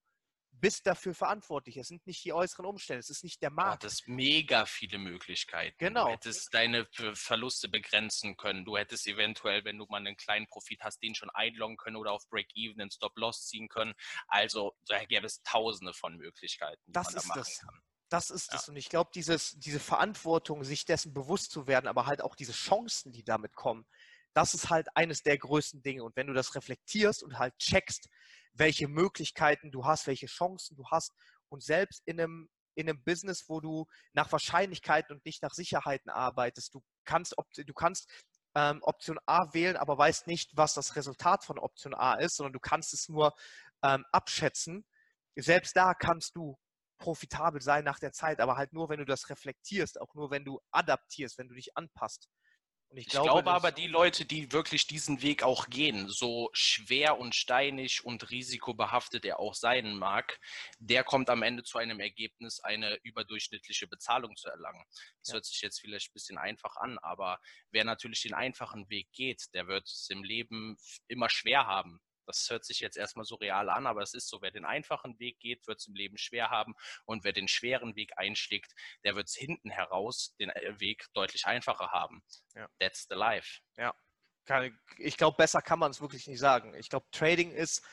bist 0.51 0.85
dafür 0.85 1.13
verantwortlich. 1.13 1.77
Es 1.77 1.87
sind 1.87 2.05
nicht 2.05 2.25
die 2.25 2.33
äußeren 2.33 2.65
Umstände, 2.65 2.99
es 2.99 3.09
ist 3.09 3.23
nicht 3.23 3.41
der 3.41 3.49
Markt. 3.49 3.83
Du 3.83 3.87
hattest 3.87 4.09
mega 4.09 4.65
viele 4.65 4.97
Möglichkeiten. 4.97 5.77
Genau. 5.77 6.07
Du 6.07 6.11
hättest 6.11 6.53
deine 6.53 6.85
Verluste 7.13 7.69
begrenzen 7.69 8.35
können. 8.35 8.65
Du 8.65 8.75
hättest 8.75 9.07
eventuell, 9.07 9.63
wenn 9.63 9.77
du 9.77 9.85
mal 9.85 9.97
einen 9.97 10.17
kleinen 10.17 10.47
Profit 10.47 10.81
hast, 10.81 11.01
den 11.01 11.15
schon 11.15 11.29
einloggen 11.29 11.77
können 11.77 11.95
oder 11.95 12.11
auf 12.11 12.27
Break-Even 12.27 12.81
einen 12.81 12.91
Stop-Loss 12.91 13.47
ziehen 13.47 13.69
können. 13.69 13.93
Also 14.27 14.75
da 14.87 15.01
gäbe 15.05 15.25
es 15.25 15.41
tausende 15.43 15.93
von 15.93 16.17
Möglichkeiten, 16.17 16.83
die 16.87 16.91
das 16.91 17.13
man 17.13 17.21
da 17.21 17.27
machen 17.29 17.39
das. 17.39 17.59
kann. 17.59 17.81
Das 18.09 18.29
ist 18.29 18.53
es. 18.53 18.69
Und 18.69 18.77
ich 18.77 18.89
glaube, 18.89 19.11
diese 19.13 19.79
Verantwortung, 19.79 20.63
sich 20.63 20.85
dessen 20.85 21.13
bewusst 21.13 21.51
zu 21.51 21.67
werden, 21.67 21.87
aber 21.87 22.05
halt 22.05 22.21
auch 22.21 22.35
diese 22.35 22.53
Chancen, 22.53 23.11
die 23.11 23.23
damit 23.23 23.53
kommen, 23.55 23.85
das 24.33 24.53
ist 24.53 24.69
halt 24.69 24.87
eines 24.95 25.23
der 25.23 25.37
größten 25.37 25.81
Dinge. 25.81 26.03
Und 26.03 26.15
wenn 26.15 26.27
du 26.27 26.33
das 26.33 26.55
reflektierst 26.55 27.23
und 27.23 27.39
halt 27.39 27.57
checkst, 27.57 28.07
welche 28.53 28.87
Möglichkeiten 28.87 29.71
du 29.71 29.85
hast, 29.85 30.07
welche 30.07 30.27
Chancen 30.27 30.77
du 30.77 30.85
hast 30.89 31.11
und 31.49 31.63
selbst 31.63 32.01
in 32.05 32.19
einem, 32.19 32.49
in 32.75 32.87
einem 32.87 33.03
Business, 33.03 33.45
wo 33.49 33.59
du 33.59 33.87
nach 34.13 34.31
Wahrscheinlichkeiten 34.31 35.15
und 35.15 35.25
nicht 35.25 35.41
nach 35.41 35.53
Sicherheiten 35.53 36.11
arbeitest, 36.11 36.75
du 36.75 36.83
kannst, 37.03 37.35
du 37.55 37.73
kannst 37.73 38.09
ähm, 38.55 38.79
Option 38.83 39.19
A 39.25 39.53
wählen, 39.53 39.75
aber 39.75 39.97
weißt 39.97 40.27
nicht, 40.27 40.55
was 40.55 40.73
das 40.73 40.95
Resultat 40.95 41.43
von 41.43 41.59
Option 41.59 41.93
A 41.93 42.13
ist, 42.15 42.37
sondern 42.37 42.53
du 42.53 42.59
kannst 42.59 42.93
es 42.93 43.09
nur 43.09 43.33
ähm, 43.83 44.05
abschätzen. 44.11 44.85
Selbst 45.35 45.75
da 45.75 45.93
kannst 45.93 46.35
du 46.35 46.57
profitabel 46.97 47.61
sein 47.61 47.83
nach 47.83 47.99
der 47.99 48.11
Zeit, 48.11 48.39
aber 48.39 48.57
halt 48.57 48.73
nur, 48.73 48.89
wenn 48.89 48.99
du 48.99 49.05
das 49.05 49.29
reflektierst, 49.29 49.99
auch 50.01 50.13
nur, 50.15 50.31
wenn 50.31 50.45
du 50.45 50.59
adaptierst, 50.71 51.37
wenn 51.37 51.49
du 51.49 51.55
dich 51.55 51.77
anpasst. 51.77 52.29
Und 52.89 52.97
ich, 52.97 53.07
ich 53.07 53.11
glaube, 53.11 53.29
glaube 53.29 53.51
aber, 53.51 53.71
die 53.71 53.87
Leute, 53.87 54.25
die 54.25 54.53
wirklich 54.53 54.87
diesen 54.87 55.21
Weg 55.21 55.43
auch 55.43 55.67
gehen, 55.67 56.07
so 56.07 56.49
schwer 56.53 57.19
und 57.19 57.35
steinig 57.35 58.05
und 58.05 58.29
risikobehaftet 58.31 59.25
er 59.25 59.39
auch 59.39 59.55
sein 59.55 59.97
mag, 59.97 60.39
der 60.79 61.03
kommt 61.03 61.29
am 61.29 61.43
Ende 61.43 61.63
zu 61.63 61.77
einem 61.77 61.99
Ergebnis, 61.99 62.61
eine 62.61 62.95
überdurchschnittliche 63.03 63.87
Bezahlung 63.87 64.37
zu 64.37 64.47
erlangen. 64.47 64.83
Das 65.19 65.29
ja. 65.29 65.33
hört 65.33 65.45
sich 65.45 65.61
jetzt 65.61 65.81
vielleicht 65.81 66.09
ein 66.09 66.13
bisschen 66.13 66.37
einfach 66.37 66.77
an, 66.77 66.97
aber 66.99 67.39
wer 67.71 67.83
natürlich 67.83 68.21
den 68.21 68.33
einfachen 68.33 68.89
Weg 68.89 69.11
geht, 69.11 69.53
der 69.53 69.67
wird 69.67 69.85
es 69.85 70.07
im 70.09 70.23
Leben 70.23 70.77
immer 71.07 71.29
schwer 71.29 71.67
haben. 71.67 71.99
Das 72.27 72.49
hört 72.49 72.65
sich 72.65 72.79
jetzt 72.79 72.97
erstmal 72.97 73.25
so 73.25 73.35
real 73.35 73.69
an, 73.69 73.87
aber 73.87 74.01
es 74.01 74.13
ist 74.13 74.27
so, 74.27 74.41
wer 74.41 74.51
den 74.51 74.65
einfachen 74.65 75.19
Weg 75.19 75.39
geht, 75.39 75.65
wird 75.67 75.79
es 75.79 75.87
im 75.87 75.95
Leben 75.95 76.17
schwer 76.17 76.49
haben 76.49 76.75
und 77.05 77.23
wer 77.23 77.33
den 77.33 77.47
schweren 77.47 77.95
Weg 77.95 78.11
einschlägt, 78.17 78.73
der 79.03 79.15
wird 79.15 79.27
es 79.27 79.35
hinten 79.35 79.69
heraus 79.69 80.35
den 80.39 80.49
äh, 80.49 80.79
Weg 80.79 81.07
deutlich 81.13 81.45
einfacher 81.45 81.91
haben. 81.91 82.21
Ja. 82.55 82.67
That's 82.79 83.07
the 83.09 83.15
life. 83.15 83.59
Ja, 83.77 83.93
ich 84.97 85.17
glaube, 85.17 85.37
besser 85.37 85.61
kann 85.61 85.79
man 85.79 85.91
es 85.91 86.01
wirklich 86.01 86.27
nicht 86.27 86.39
sagen. 86.39 86.73
Ich 86.75 86.89
glaube, 86.89 87.05
Trading 87.11 87.51
ist, 87.51 87.83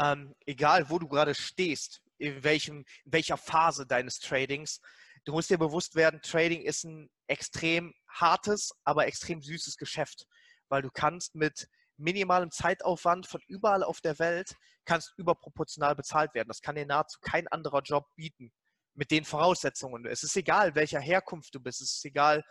ähm, 0.00 0.34
egal 0.46 0.88
wo 0.90 0.98
du 0.98 1.08
gerade 1.08 1.34
stehst, 1.34 2.02
in, 2.18 2.42
welchem, 2.42 2.84
in 3.04 3.12
welcher 3.12 3.36
Phase 3.36 3.86
deines 3.86 4.18
Tradings, 4.18 4.80
du 5.24 5.32
musst 5.32 5.50
dir 5.50 5.58
bewusst 5.58 5.94
werden, 5.94 6.20
Trading 6.22 6.62
ist 6.62 6.84
ein 6.84 7.10
extrem 7.26 7.94
hartes, 8.08 8.72
aber 8.84 9.06
extrem 9.06 9.42
süßes 9.42 9.76
Geschäft, 9.76 10.26
weil 10.68 10.82
du 10.82 10.90
kannst 10.90 11.34
mit 11.34 11.68
minimalem 11.96 12.50
Zeitaufwand 12.50 13.26
von 13.26 13.40
überall 13.46 13.82
auf 13.82 14.00
der 14.00 14.18
Welt 14.18 14.56
kannst 14.84 15.12
überproportional 15.16 15.94
bezahlt 15.94 16.34
werden. 16.34 16.48
Das 16.48 16.62
kann 16.62 16.74
dir 16.74 16.86
nahezu 16.86 17.18
kein 17.20 17.48
anderer 17.48 17.82
Job 17.82 18.06
bieten 18.16 18.52
mit 18.94 19.10
den 19.10 19.24
Voraussetzungen. 19.24 20.06
Es 20.06 20.22
ist 20.22 20.36
egal, 20.36 20.74
welcher 20.74 21.00
Herkunft 21.00 21.54
du 21.54 21.60
bist. 21.60 21.80
Es 21.80 21.94
ist 21.94 22.04
egal, 22.04 22.44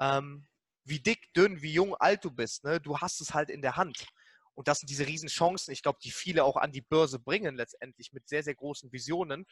ähm, 0.00 0.46
wie 0.84 1.00
dick, 1.00 1.32
dünn, 1.34 1.62
wie 1.62 1.72
jung, 1.72 1.94
alt 1.94 2.24
du 2.24 2.30
bist. 2.30 2.64
Ne? 2.64 2.80
Du 2.80 2.98
hast 2.98 3.20
es 3.20 3.34
halt 3.34 3.50
in 3.50 3.62
der 3.62 3.76
Hand. 3.76 4.06
Und 4.54 4.68
das 4.68 4.80
sind 4.80 4.90
diese 4.90 5.06
riesen 5.06 5.28
Chancen, 5.28 5.72
ich 5.72 5.82
glaube, 5.82 5.98
die 6.02 6.12
viele 6.12 6.44
auch 6.44 6.56
an 6.56 6.70
die 6.70 6.80
Börse 6.80 7.18
bringen 7.18 7.56
letztendlich 7.56 8.12
mit 8.12 8.28
sehr, 8.28 8.42
sehr 8.42 8.54
großen 8.54 8.92
Visionen. 8.92 9.46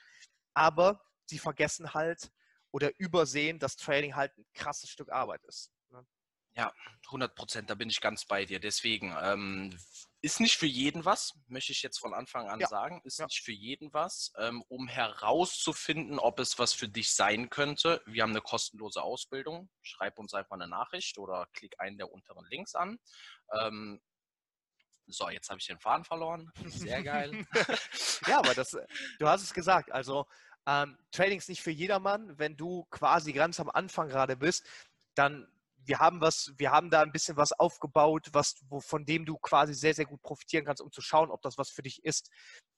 Aber 0.54 1.02
sie 1.26 1.38
vergessen 1.38 1.94
halt 1.94 2.30
oder 2.70 2.90
übersehen, 2.98 3.58
dass 3.58 3.76
Trading 3.76 4.14
halt 4.14 4.36
ein 4.38 4.46
krasses 4.54 4.90
Stück 4.90 5.10
Arbeit 5.10 5.42
ist. 5.44 5.72
Ja, 6.54 6.72
100 7.06 7.34
Prozent, 7.34 7.70
da 7.70 7.74
bin 7.74 7.88
ich 7.88 8.00
ganz 8.00 8.24
bei 8.26 8.44
dir. 8.44 8.60
Deswegen 8.60 9.16
ähm, 9.20 9.76
ist 10.20 10.38
nicht 10.38 10.56
für 10.56 10.66
jeden 10.66 11.04
was, 11.04 11.34
möchte 11.48 11.72
ich 11.72 11.82
jetzt 11.82 11.98
von 11.98 12.14
Anfang 12.14 12.48
an 12.48 12.60
ja. 12.60 12.68
sagen, 12.68 13.00
ist 13.04 13.18
ja. 13.18 13.26
nicht 13.26 13.42
für 13.42 13.52
jeden 13.52 13.92
was, 13.92 14.32
ähm, 14.38 14.62
um 14.68 14.86
herauszufinden, 14.86 16.18
ob 16.18 16.38
es 16.38 16.58
was 16.58 16.72
für 16.72 16.88
dich 16.88 17.12
sein 17.12 17.50
könnte. 17.50 18.02
Wir 18.06 18.22
haben 18.22 18.30
eine 18.30 18.40
kostenlose 18.40 19.02
Ausbildung. 19.02 19.70
Schreib 19.80 20.18
uns 20.18 20.34
einfach 20.34 20.54
eine 20.54 20.68
Nachricht 20.68 21.18
oder 21.18 21.48
klick 21.54 21.74
einen 21.80 21.98
der 21.98 22.12
unteren 22.12 22.46
Links 22.50 22.74
an. 22.74 22.98
Ähm, 23.58 24.00
so, 25.06 25.28
jetzt 25.28 25.50
habe 25.50 25.58
ich 25.58 25.66
den 25.66 25.80
Faden 25.80 26.04
verloren. 26.04 26.52
Sehr 26.66 27.02
geil. 27.02 27.44
ja, 28.26 28.38
aber 28.38 28.54
das, 28.54 28.76
du 29.18 29.28
hast 29.28 29.42
es 29.42 29.52
gesagt. 29.52 29.90
Also 29.90 30.26
ähm, 30.66 30.96
Trading 31.10 31.38
ist 31.38 31.48
nicht 31.48 31.62
für 31.62 31.72
jedermann. 31.72 32.38
Wenn 32.38 32.56
du 32.56 32.84
quasi 32.90 33.32
ganz 33.32 33.58
am 33.58 33.70
Anfang 33.70 34.08
gerade 34.08 34.36
bist, 34.36 34.64
dann 35.14 35.48
wir 35.84 35.98
haben 35.98 36.20
was, 36.20 36.52
wir 36.56 36.70
haben 36.70 36.90
da 36.90 37.02
ein 37.02 37.12
bisschen 37.12 37.36
was 37.36 37.52
aufgebaut, 37.52 38.28
was, 38.32 38.56
wo, 38.68 38.80
von 38.80 39.04
dem 39.04 39.24
du 39.24 39.36
quasi 39.38 39.74
sehr, 39.74 39.94
sehr 39.94 40.06
gut 40.06 40.22
profitieren 40.22 40.64
kannst, 40.64 40.82
um 40.82 40.92
zu 40.92 41.00
schauen, 41.00 41.30
ob 41.30 41.42
das 41.42 41.58
was 41.58 41.70
für 41.70 41.82
dich 41.82 42.04
ist. 42.04 42.30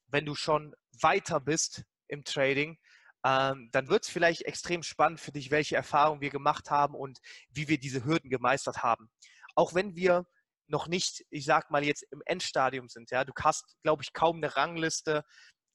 Wenn 0.08 0.26
du 0.26 0.34
schon 0.34 0.74
weiter 1.00 1.40
bist 1.40 1.84
im 2.08 2.24
Trading, 2.24 2.78
ähm, 3.24 3.70
dann 3.72 3.88
wird 3.88 4.04
es 4.04 4.10
vielleicht 4.10 4.42
extrem 4.42 4.82
spannend 4.82 5.20
für 5.20 5.32
dich, 5.32 5.50
welche 5.50 5.76
Erfahrungen 5.76 6.20
wir 6.20 6.30
gemacht 6.30 6.70
haben 6.70 6.94
und 6.94 7.18
wie 7.48 7.68
wir 7.68 7.78
diese 7.78 8.04
Hürden 8.04 8.30
gemeistert 8.30 8.82
haben. 8.82 9.08
Auch 9.54 9.74
wenn 9.74 9.96
wir 9.96 10.26
noch 10.66 10.88
nicht, 10.88 11.24
ich 11.30 11.44
sag 11.44 11.70
mal 11.70 11.84
jetzt 11.84 12.04
im 12.10 12.22
Endstadium 12.26 12.88
sind, 12.88 13.10
ja, 13.10 13.24
du 13.24 13.32
hast, 13.40 13.76
glaube 13.82 14.02
ich, 14.02 14.12
kaum 14.12 14.36
eine 14.36 14.56
Rangliste 14.56 15.24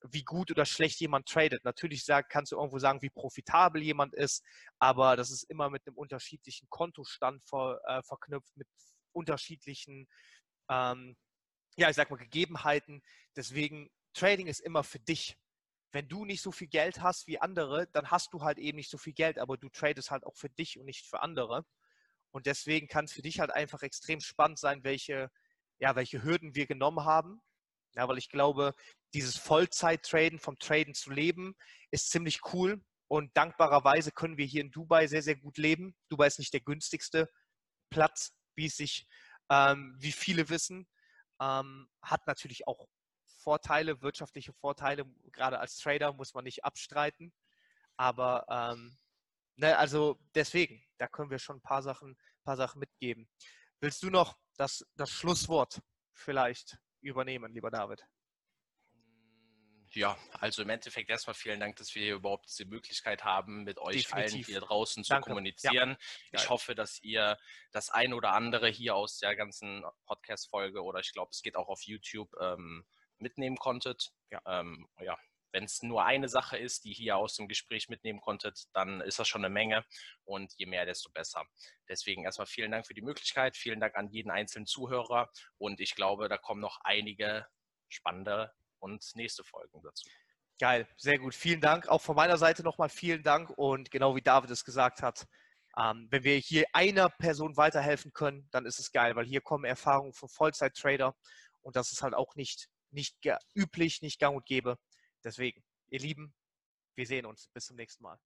wie 0.01 0.23
gut 0.23 0.51
oder 0.51 0.65
schlecht 0.65 0.99
jemand 0.99 1.27
tradet. 1.27 1.63
Natürlich 1.65 2.05
sag, 2.05 2.29
kannst 2.29 2.51
du 2.51 2.57
irgendwo 2.57 2.79
sagen, 2.79 3.01
wie 3.01 3.09
profitabel 3.09 3.81
jemand 3.81 4.13
ist, 4.13 4.43
aber 4.79 5.15
das 5.15 5.31
ist 5.31 5.43
immer 5.43 5.69
mit 5.69 5.85
einem 5.85 5.97
unterschiedlichen 5.97 6.69
Kontostand 6.69 7.43
ver, 7.47 7.79
äh, 7.85 8.01
verknüpft, 8.03 8.55
mit 8.55 8.67
unterschiedlichen, 9.11 10.07
ähm, 10.69 11.17
ja, 11.77 11.89
ich 11.89 11.95
sag 11.95 12.09
mal, 12.09 12.17
Gegebenheiten. 12.17 13.01
Deswegen, 13.35 13.89
Trading 14.13 14.47
ist 14.47 14.59
immer 14.59 14.83
für 14.83 14.99
dich. 14.99 15.37
Wenn 15.91 16.07
du 16.07 16.25
nicht 16.25 16.41
so 16.41 16.51
viel 16.51 16.67
Geld 16.67 17.01
hast 17.01 17.27
wie 17.27 17.39
andere, 17.39 17.87
dann 17.87 18.11
hast 18.11 18.33
du 18.33 18.41
halt 18.41 18.59
eben 18.59 18.77
nicht 18.77 18.91
so 18.91 18.97
viel 18.97 19.13
Geld, 19.13 19.39
aber 19.39 19.57
du 19.57 19.69
tradest 19.69 20.11
halt 20.11 20.23
auch 20.23 20.35
für 20.35 20.49
dich 20.49 20.77
und 20.77 20.85
nicht 20.85 21.05
für 21.05 21.21
andere. 21.21 21.65
Und 22.31 22.45
deswegen 22.45 22.87
kann 22.87 23.05
es 23.05 23.13
für 23.13 23.23
dich 23.23 23.39
halt 23.39 23.51
einfach 23.51 23.81
extrem 23.81 24.19
spannend 24.19 24.59
sein, 24.59 24.83
welche, 24.83 25.31
ja, 25.79 25.95
welche 25.95 26.23
Hürden 26.23 26.53
wir 26.53 26.67
genommen 26.67 27.05
haben 27.05 27.41
ja, 27.95 28.07
weil 28.07 28.17
ich 28.17 28.29
glaube, 28.29 28.75
dieses 29.13 29.37
Vollzeit-Traden, 29.37 30.39
vom 30.39 30.57
Traden 30.59 30.93
zu 30.93 31.11
leben, 31.11 31.55
ist 31.91 32.09
ziemlich 32.09 32.41
cool. 32.53 32.83
Und 33.07 33.35
dankbarerweise 33.35 34.11
können 34.11 34.37
wir 34.37 34.45
hier 34.45 34.61
in 34.61 34.71
Dubai 34.71 35.07
sehr, 35.07 35.23
sehr 35.23 35.35
gut 35.35 35.57
leben. 35.57 35.95
Dubai 36.09 36.27
ist 36.27 36.39
nicht 36.39 36.53
der 36.53 36.61
günstigste 36.61 37.27
Platz, 37.89 38.33
wie 38.55 38.67
es 38.67 38.77
sich, 38.77 39.07
ähm, 39.49 39.95
wie 39.97 40.11
viele 40.11 40.49
wissen. 40.49 40.87
Ähm, 41.41 41.89
hat 42.03 42.27
natürlich 42.27 42.67
auch 42.67 42.87
Vorteile, 43.25 44.01
wirtschaftliche 44.01 44.53
Vorteile. 44.53 45.05
Gerade 45.31 45.59
als 45.59 45.77
Trader 45.77 46.13
muss 46.13 46.33
man 46.35 46.43
nicht 46.43 46.63
abstreiten. 46.63 47.33
Aber 47.97 48.45
ähm, 48.49 48.97
ne, 49.55 49.77
also 49.77 50.19
deswegen, 50.35 50.83
da 50.97 51.07
können 51.07 51.31
wir 51.31 51.39
schon 51.39 51.57
ein 51.57 51.61
paar 51.61 51.81
Sachen, 51.81 52.15
paar 52.43 52.57
Sachen 52.57 52.79
mitgeben. 52.79 53.27
Willst 53.81 54.03
du 54.03 54.09
noch 54.09 54.37
das, 54.57 54.85
das 54.95 55.09
Schlusswort 55.09 55.81
vielleicht 56.13 56.77
übernehmen, 57.01 57.53
lieber 57.53 57.71
David? 57.71 58.03
Ja, 59.93 60.17
also 60.33 60.61
im 60.61 60.69
Endeffekt 60.69 61.09
erstmal 61.09 61.33
vielen 61.33 61.59
Dank, 61.59 61.75
dass 61.77 61.95
wir 61.95 62.03
hier 62.03 62.15
überhaupt 62.15 62.47
diese 62.47 62.65
Möglichkeit 62.65 63.23
haben, 63.23 63.63
mit 63.63 63.79
euch 63.79 64.03
Definitiv. 64.03 64.33
allen 64.35 64.45
hier 64.45 64.59
draußen 64.59 65.03
zu 65.03 65.09
Danke. 65.13 65.29
kommunizieren. 65.29 65.97
Ich 66.31 66.41
Geil. 66.41 66.49
hoffe, 66.49 66.75
dass 66.75 67.01
ihr 67.01 67.37
das 67.71 67.89
ein 67.89 68.13
oder 68.13 68.33
andere 68.33 68.69
hier 68.69 68.95
aus 68.95 69.17
der 69.17 69.35
ganzen 69.35 69.83
Podcast-Folge 70.05 70.83
oder 70.83 70.99
ich 70.99 71.11
glaube, 71.11 71.31
es 71.31 71.41
geht 71.41 71.55
auch 71.55 71.69
auf 71.69 71.81
YouTube 71.81 72.29
ähm, 72.39 72.85
mitnehmen 73.17 73.57
konntet. 73.57 74.11
Ja. 74.29 74.41
Ähm, 74.45 74.87
ja. 74.99 75.17
Wenn 75.51 75.63
es 75.63 75.81
nur 75.81 76.05
eine 76.05 76.29
Sache 76.29 76.57
ist, 76.57 76.85
die 76.85 76.93
hier 76.93 77.17
aus 77.17 77.35
dem 77.35 77.47
Gespräch 77.47 77.89
mitnehmen 77.89 78.21
konntet, 78.21 78.65
dann 78.73 79.01
ist 79.01 79.19
das 79.19 79.27
schon 79.27 79.43
eine 79.43 79.53
Menge 79.53 79.85
und 80.25 80.53
je 80.57 80.65
mehr, 80.65 80.85
desto 80.85 81.09
besser. 81.11 81.45
Deswegen 81.87 82.23
erstmal 82.23 82.47
vielen 82.47 82.71
Dank 82.71 82.85
für 82.85 82.93
die 82.93 83.01
Möglichkeit, 83.01 83.57
vielen 83.57 83.79
Dank 83.79 83.95
an 83.95 84.09
jeden 84.09 84.31
einzelnen 84.31 84.67
Zuhörer 84.67 85.29
und 85.57 85.79
ich 85.79 85.95
glaube, 85.95 86.29
da 86.29 86.37
kommen 86.37 86.61
noch 86.61 86.79
einige 86.83 87.47
spannende 87.87 88.51
und 88.79 89.03
nächste 89.15 89.43
Folgen 89.43 89.81
dazu. 89.83 90.07
Geil, 90.59 90.87
sehr 90.97 91.17
gut. 91.17 91.33
Vielen 91.33 91.61
Dank. 91.61 91.87
Auch 91.87 92.01
von 92.01 92.17
meiner 92.17 92.37
Seite 92.37 92.63
nochmal 92.63 92.89
vielen 92.89 93.23
Dank. 93.23 93.49
Und 93.49 93.91
genau 93.91 94.15
wie 94.17 94.21
David 94.21 94.49
es 94.51 94.65
gesagt 94.65 95.01
hat, 95.01 95.25
ähm, 95.77 96.07
wenn 96.09 96.25
wir 96.25 96.35
hier 96.35 96.65
einer 96.73 97.09
Person 97.09 97.55
weiterhelfen 97.55 98.11
können, 98.11 98.47
dann 98.51 98.65
ist 98.65 98.79
es 98.79 98.91
geil, 98.91 99.15
weil 99.15 99.25
hier 99.25 99.39
kommen 99.39 99.63
Erfahrungen 99.63 100.13
von 100.13 100.27
Vollzeit-Trader 100.27 101.15
und 101.61 101.75
das 101.77 101.93
ist 101.93 102.01
halt 102.01 102.13
auch 102.13 102.35
nicht, 102.35 102.67
nicht 102.91 103.17
üblich, 103.55 104.01
nicht 104.01 104.19
gang 104.19 104.35
und 104.35 104.45
gäbe. 104.45 104.77
Deswegen, 105.23 105.63
ihr 105.89 105.99
Lieben, 105.99 106.33
wir 106.95 107.05
sehen 107.05 107.25
uns. 107.25 107.47
Bis 107.53 107.65
zum 107.65 107.75
nächsten 107.75 108.03
Mal. 108.03 108.19